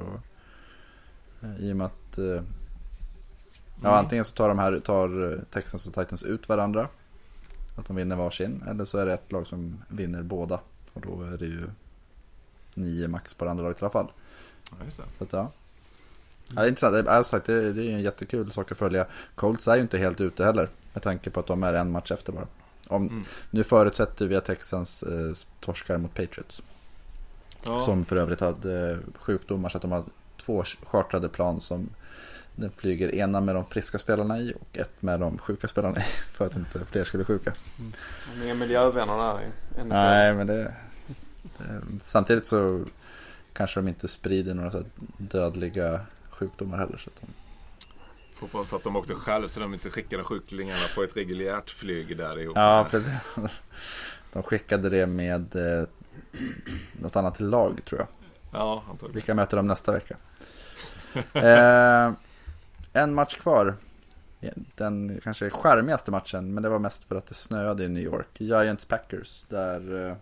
[1.43, 3.99] eh, I och med att eh, Ja Mm.
[3.99, 6.89] antingen så tar de här, tar eh, Texans och Titans ut varandra
[7.77, 10.61] Att de vinner varsin eller så är det ett lag som vinner båda
[10.93, 11.63] Och då är det ju
[12.75, 14.13] Nio max på det andra laget i alla fall
[14.71, 15.05] Ja, just det.
[15.19, 15.51] Så att, ja.
[16.49, 19.77] ja det är intressant, sagt, det, det är en jättekul sak att följa Colts är
[19.77, 22.47] ju inte helt ute heller Med tanke på att de är en match efter bara
[22.93, 23.25] om, Mm.
[23.51, 26.63] Nu förutsätter vi att Texans eh, torskar mot Patriots
[27.65, 27.81] Ja.
[27.81, 30.05] Som för övrigt hade sjukdomar så att de har
[30.37, 31.89] två chartrade plan som
[32.57, 36.03] den flyger ena med de friska spelarna i och ett med de sjuka spelarna i
[36.33, 37.53] för att inte fler skulle bli sjuka.
[38.35, 39.51] De är inga miljövänner där.
[39.85, 40.75] Nej men det,
[41.43, 42.85] det Samtidigt så
[43.53, 44.83] kanske de inte sprider några så
[45.17, 46.97] dödliga sjukdomar heller.
[46.97, 47.27] Så de,
[48.43, 52.41] Hoppas att de åkte själv så de inte skickade sjuklingarna på ett reguljärt flyg där
[52.41, 52.57] ihop.
[52.57, 53.13] ja precis.
[54.33, 55.89] De skickade det med eh,
[56.93, 58.09] något annat lag tror jag.
[58.53, 59.15] Ja, antagligen.
[59.15, 60.17] Vilka möter de nästa vecka?
[61.33, 62.13] eh,
[62.93, 63.77] en match kvar.
[64.75, 68.41] Den kanske skärmigaste matchen, men det var mest för att det snöade i New York.
[68.41, 70.17] Giants Packers, där eh,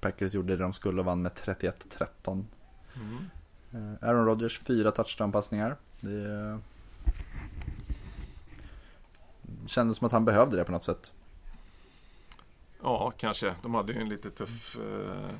[0.00, 2.44] Packers gjorde det de skulle och vann med 31-13.
[2.94, 3.30] Mm.
[3.72, 5.76] Eh, Aaron Rodgers, fyra touchdown-passningar.
[6.00, 6.58] Det
[9.70, 11.14] kändes som att han behövde det på något sätt.
[12.82, 13.54] Ja, kanske.
[13.62, 15.30] De hade ju en lite tuff eh,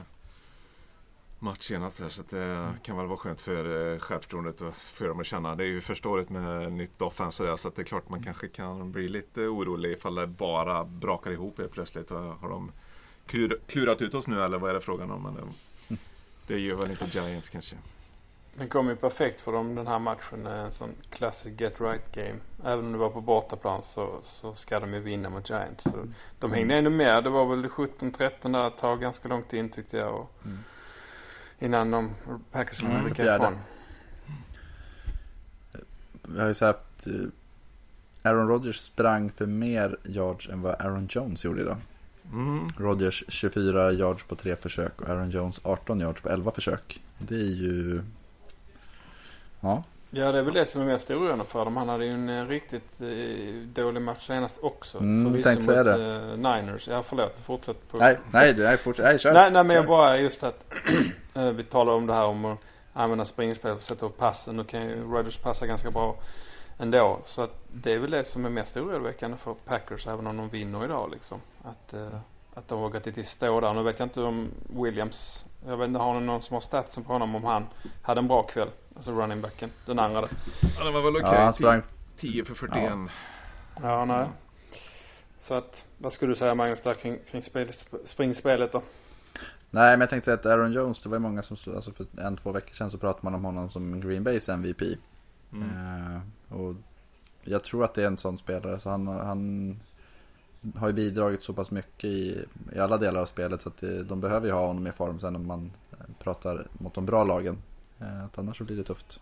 [1.38, 5.20] match senast här så det kan väl vara skönt för eh, självförtroendet och för dem
[5.20, 5.54] att känna.
[5.54, 8.08] Det är ju första året med nytt offense och det, så att det är klart
[8.08, 12.10] man kanske kan bli lite orolig ifall det bara brakar ihop helt plötsligt.
[12.10, 12.72] Och Har de
[13.66, 15.22] klurat ut oss nu eller vad är det frågan om?
[15.22, 15.96] Men eh,
[16.46, 17.76] det gör väl inte Giants kanske.
[18.60, 20.46] Den kom ju perfekt för dem den här matchen.
[20.46, 22.36] En sån classic get right game.
[22.64, 25.82] Även om det var på bortaplan så, så ska de ju vinna mot Giants.
[25.84, 26.06] Så
[26.38, 27.24] de hängde ändå med.
[27.24, 30.14] Det var väl 17-13 där ett tag ganska långt in tyckte jag.
[30.14, 30.30] Och
[31.58, 32.10] Innan de
[32.52, 33.44] Packers Mm, fjärde.
[33.44, 33.58] ifrån.
[36.22, 37.12] Vi har ju sagt eh,
[38.30, 41.76] Aaron Rodgers sprang för mer yards än vad Aaron Jones gjorde idag.
[42.32, 42.68] Mm.
[42.78, 47.02] Rodgers 24 yards på tre försök och Aaron Jones 18 yards på 11 försök.
[47.18, 48.02] Det är ju...
[49.60, 51.76] Ja, Ja det är väl det som är mest oroande för dem.
[51.76, 54.98] Han hade ju en eh, riktigt eh, dålig match senast också.
[54.98, 56.14] Mm, Förvisso tänkte säga mot, det.
[56.14, 56.88] eh, Niners.
[56.88, 57.96] Ja förlåt, fortsätt på.
[57.98, 59.32] nej, nej, du, nej, fortsätt, nej, kör.
[59.34, 60.64] Nej, nej men jag bara just att
[61.54, 62.58] vi talar om det här om att
[62.92, 64.56] använda springspel att sätta upp passen.
[64.56, 66.16] Nu kan ju Rodgers passa ganska bra
[66.78, 67.20] ändå.
[67.24, 70.48] Så att det är väl det som är mest oroväckande för Packers även om de
[70.48, 71.40] vinner idag liksom.
[71.62, 72.18] Att, eh,
[72.54, 73.74] att de vågat inte stå där.
[73.74, 74.50] Nu vet jag inte om
[74.84, 77.66] Williams, jag vet inte, har ni någon som har statsen på honom om han
[78.02, 78.68] hade en bra kväll?
[78.96, 80.20] Alltså running backen, den andra.
[80.78, 81.38] Ja, det var väl okej.
[81.38, 81.82] Ja, han sprang
[82.16, 82.92] 10 för 41.
[83.82, 84.26] Ja, nej.
[85.38, 87.72] Så att, vad skulle du säga Magnus där kring, kring spel,
[88.06, 88.82] springspelet då?
[89.70, 92.06] Nej, men jag tänkte säga att Aaron Jones, det var ju många som, alltså för
[92.20, 94.82] en, två veckor sedan så pratade man om honom som Green Bays MVP.
[95.52, 95.68] Mm.
[95.68, 96.20] Eh,
[96.56, 96.74] och
[97.42, 99.80] jag tror att det är en sån spelare, så han, han
[100.76, 102.44] har ju bidragit så pass mycket i,
[102.74, 105.20] i alla delar av spelet så att det, de behöver ju ha honom i form
[105.20, 107.58] sen om man eh, pratar mot de bra lagen.
[108.00, 109.20] Eh, att annars så blir det tufft.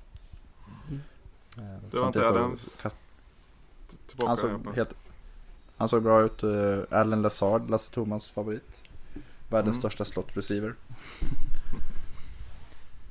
[0.88, 1.00] Mm.
[1.58, 2.76] Eh, Det var inte Adams.
[2.82, 2.96] kast-
[4.06, 4.94] Tillbaka han, såg helt,
[5.76, 6.44] han såg bra ut.
[6.44, 8.80] Uh, Allen Lazard, Lasse Thomas favorit.
[9.50, 9.80] Världens Mm.
[9.80, 10.74] största slot receiver.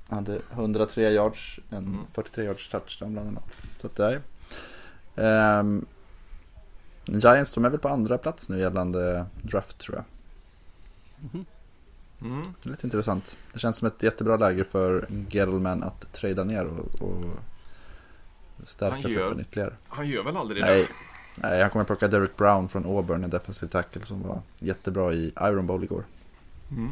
[0.10, 2.00] Hade 103 yards, en Mm.
[2.14, 3.58] 43 yards touchdown bland annat.
[3.80, 4.22] Så att det är.
[5.60, 5.86] Ehm,
[7.08, 10.06] Giants, de är väl på andra plats nu gällande draft tror jag.
[11.34, 11.46] Mhm.
[12.22, 12.42] Mm.
[12.64, 13.38] Det är lite intressant.
[13.54, 17.26] Det känns som ett jättebra läge för Gettleman att trada ner och, och
[18.64, 19.74] stärka truppen ytterligare.
[19.88, 20.82] Han gör väl aldrig Nej.
[20.82, 20.88] det?
[21.42, 25.34] Nej, han kommer plocka Derek Brown från Auburn, en defensive tackle som var jättebra i
[25.42, 26.04] Iron Bowl igår.
[26.72, 26.90] Mm.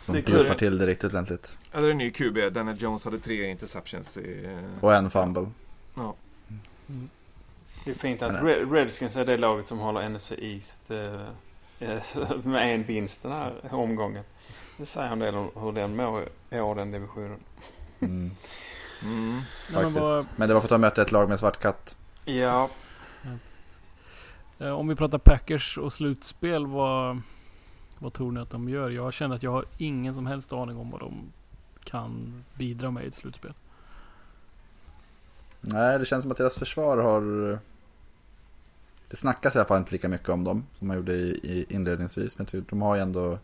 [0.00, 1.56] Som bluffar till det riktigt ordentligt.
[1.72, 2.38] Eller en ny QB.
[2.52, 4.44] Daniel Jones hade tre interceptions i...
[4.44, 5.46] eh, Och en fumble.
[5.94, 6.14] Ja.
[7.88, 8.42] Det är fint att.
[8.42, 11.28] Red- Redskins är det laget som håller NFC East eh,
[11.88, 14.24] eh, med en vinst den här omgången.
[14.76, 17.38] Det säger en del om hur den mår i år, den divisionen.
[18.00, 18.30] Mm,
[19.02, 19.40] Mm.
[19.72, 19.94] Faktiskt.
[19.94, 21.96] men vad, Men det var för att de mötte ett lag med svart katt.
[22.24, 22.68] Ja,
[24.58, 27.20] eh, om vi pratar Packers och slutspel, vad,
[27.98, 28.90] vad tror ni att de gör?
[28.90, 31.32] Jag känner att jag har ingen som helst aning om vad de
[31.84, 33.52] kan bidra med i ett slutspel.
[35.60, 37.58] Nej, det känns som att deras försvar har...
[39.08, 41.66] Det snackas i alla fall inte lika mycket om dem som man gjorde i, i
[41.68, 42.38] inledningsvis.
[42.38, 43.38] Men jag tycker de har ju ändå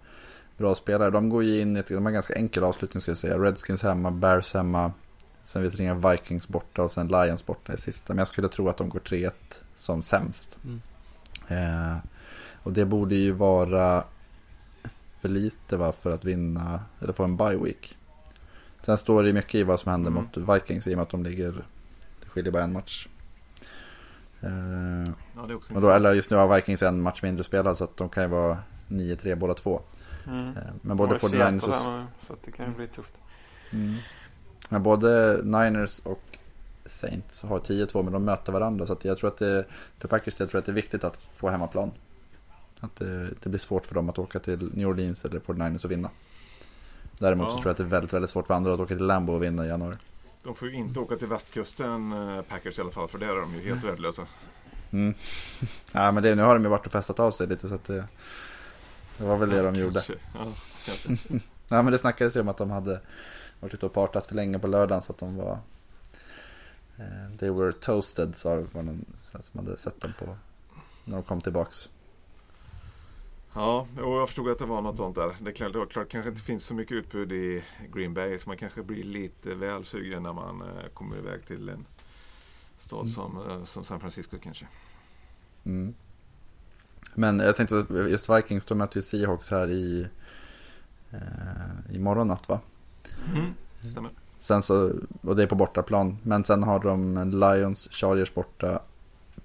[0.57, 1.11] bra spelare.
[1.11, 3.39] De går ju in i ett, de har ganska enkel avslutning ska jag säga.
[3.39, 4.93] Redskins hemma, Bears hemma.
[5.45, 8.13] Sen visserligen Vikings borta och sen Lions borta i sista.
[8.13, 9.31] Men jag skulle tro att de går 3-1
[9.75, 10.59] som sämst.
[10.65, 10.81] Mm.
[11.49, 11.97] Eh,
[12.63, 14.05] och det borde ju vara
[15.21, 17.97] för lite va, för att vinna, eller få en bye week.
[18.81, 20.23] Sen står det ju mycket i vad som händer Mm.
[20.25, 21.65] mot Vikings i och med att de ligger,
[22.21, 23.09] det skiljer bara en match.
[24.45, 27.45] Eh, Ja, det är också och då, eller just nu har Vikings en match mindre
[27.45, 29.81] spelad så att de kan ju vara 9-3 båda två.
[30.27, 30.49] mm.
[30.49, 33.21] Eh, men både Och 49ers Seattle och, där Så att det kan ju bli tufft.
[33.71, 33.95] mm.
[34.69, 36.21] men både Niners och
[36.87, 39.65] Saints har 10-2 men de möter varandra så att jag tror att det,
[39.99, 41.91] för Packers del tror jag att det är viktigt att få hemmaplan.
[42.81, 45.91] Att det, det blir svårt för dem att åka till New Orleans eller 49ers och
[45.91, 46.11] vinna.
[47.19, 47.63] Däremot så Ja.
[47.63, 49.43] tror jag att det är väldigt, väldigt svårt för andra att åka till Lambo och
[49.43, 49.97] vinna i januari.
[50.45, 53.41] De får ju inte åka till västkusten, eh, Packers i alla fall, för där är
[53.41, 54.27] de ju helt värdelösa.
[54.91, 55.15] Mm.
[55.93, 57.85] ja men det, nu har de ju varit och festat av sig lite så att
[57.85, 58.09] det,
[59.19, 59.95] det var väl det de gjorde.
[59.95, 60.15] Kanske.
[60.35, 60.53] Ja,
[60.85, 61.39] kanske.
[61.69, 63.01] Ja men det snackades ju om att de hade
[63.61, 65.59] varit ute och partat för länge på lördagen så att de var
[66.97, 69.05] eh, They were toasted sa det var någon
[69.41, 70.37] som hade sett dem på
[71.05, 71.89] när de kom tillbaks.
[73.55, 75.37] Ja, och jag förstod att det var något sånt där.
[75.41, 78.39] Det är klart, det var klart kanske inte finns så mycket utbud i Green Bay
[78.39, 81.87] så man kanske blir lite väl sugen när man eh, kommer iväg till en
[82.79, 83.11] stad Mm.
[83.11, 84.67] som, eh, som San Francisco kanske.
[85.65, 85.95] Mm.
[87.15, 90.07] Men jag tänkte att just Vikings, de möter ju Seahawks här i
[91.11, 92.61] eh, i morgon natt va?
[93.35, 93.55] Mm.
[93.91, 94.11] Stämmer.
[94.39, 96.19] Sen så, och det är på bortaplan.
[96.23, 98.81] Men sen har de Lions, Chargers borta,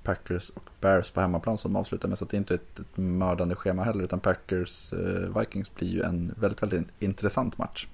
[0.03, 2.17] Packers och Bears på hemmaplan som avslutar med.
[2.17, 4.03] Så det är inte ett, ett mördande schema heller.
[4.03, 7.87] Utan Packers eh, Vikings blir ju en väldigt, väldigt intressant match.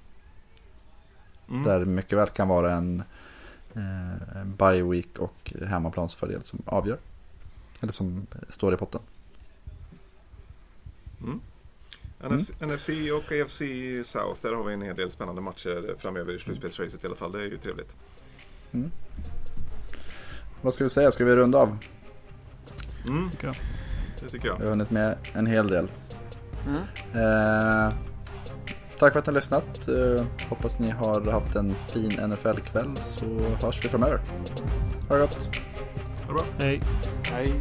[1.48, 1.62] Mm.
[1.62, 3.02] Där mycket väl kan vara en
[3.74, 6.98] eh, bye week och hemmaplansfördel som avgör.
[7.80, 9.00] Eller som står i potten.
[11.22, 11.40] Mm.
[12.20, 13.62] NFC, NFC och AFC
[14.04, 17.32] South, där har vi en hel del spännande matcher framöver i slutspelsracet i alla fall.
[17.32, 17.96] Det är ju trevligt.
[20.66, 21.10] Vad ska vi säga?
[21.12, 21.78] Ska vi runda av?
[23.08, 23.56] Mm, Tycker jag.
[24.20, 24.56] det tycker jag.
[24.58, 25.88] Vi har hunnit med en hel del.
[26.66, 26.78] Mm.
[27.24, 27.92] Eh,
[28.98, 29.88] tack för att ni har lyssnat.
[29.88, 33.26] Eh, hoppas ni har haft en fin NFL-kväll så
[33.66, 34.20] hörs vi framöver.
[35.08, 35.56] Ha det gott!
[36.26, 36.44] Ha det bra.
[36.58, 36.80] Hej.
[37.32, 37.52] Hej.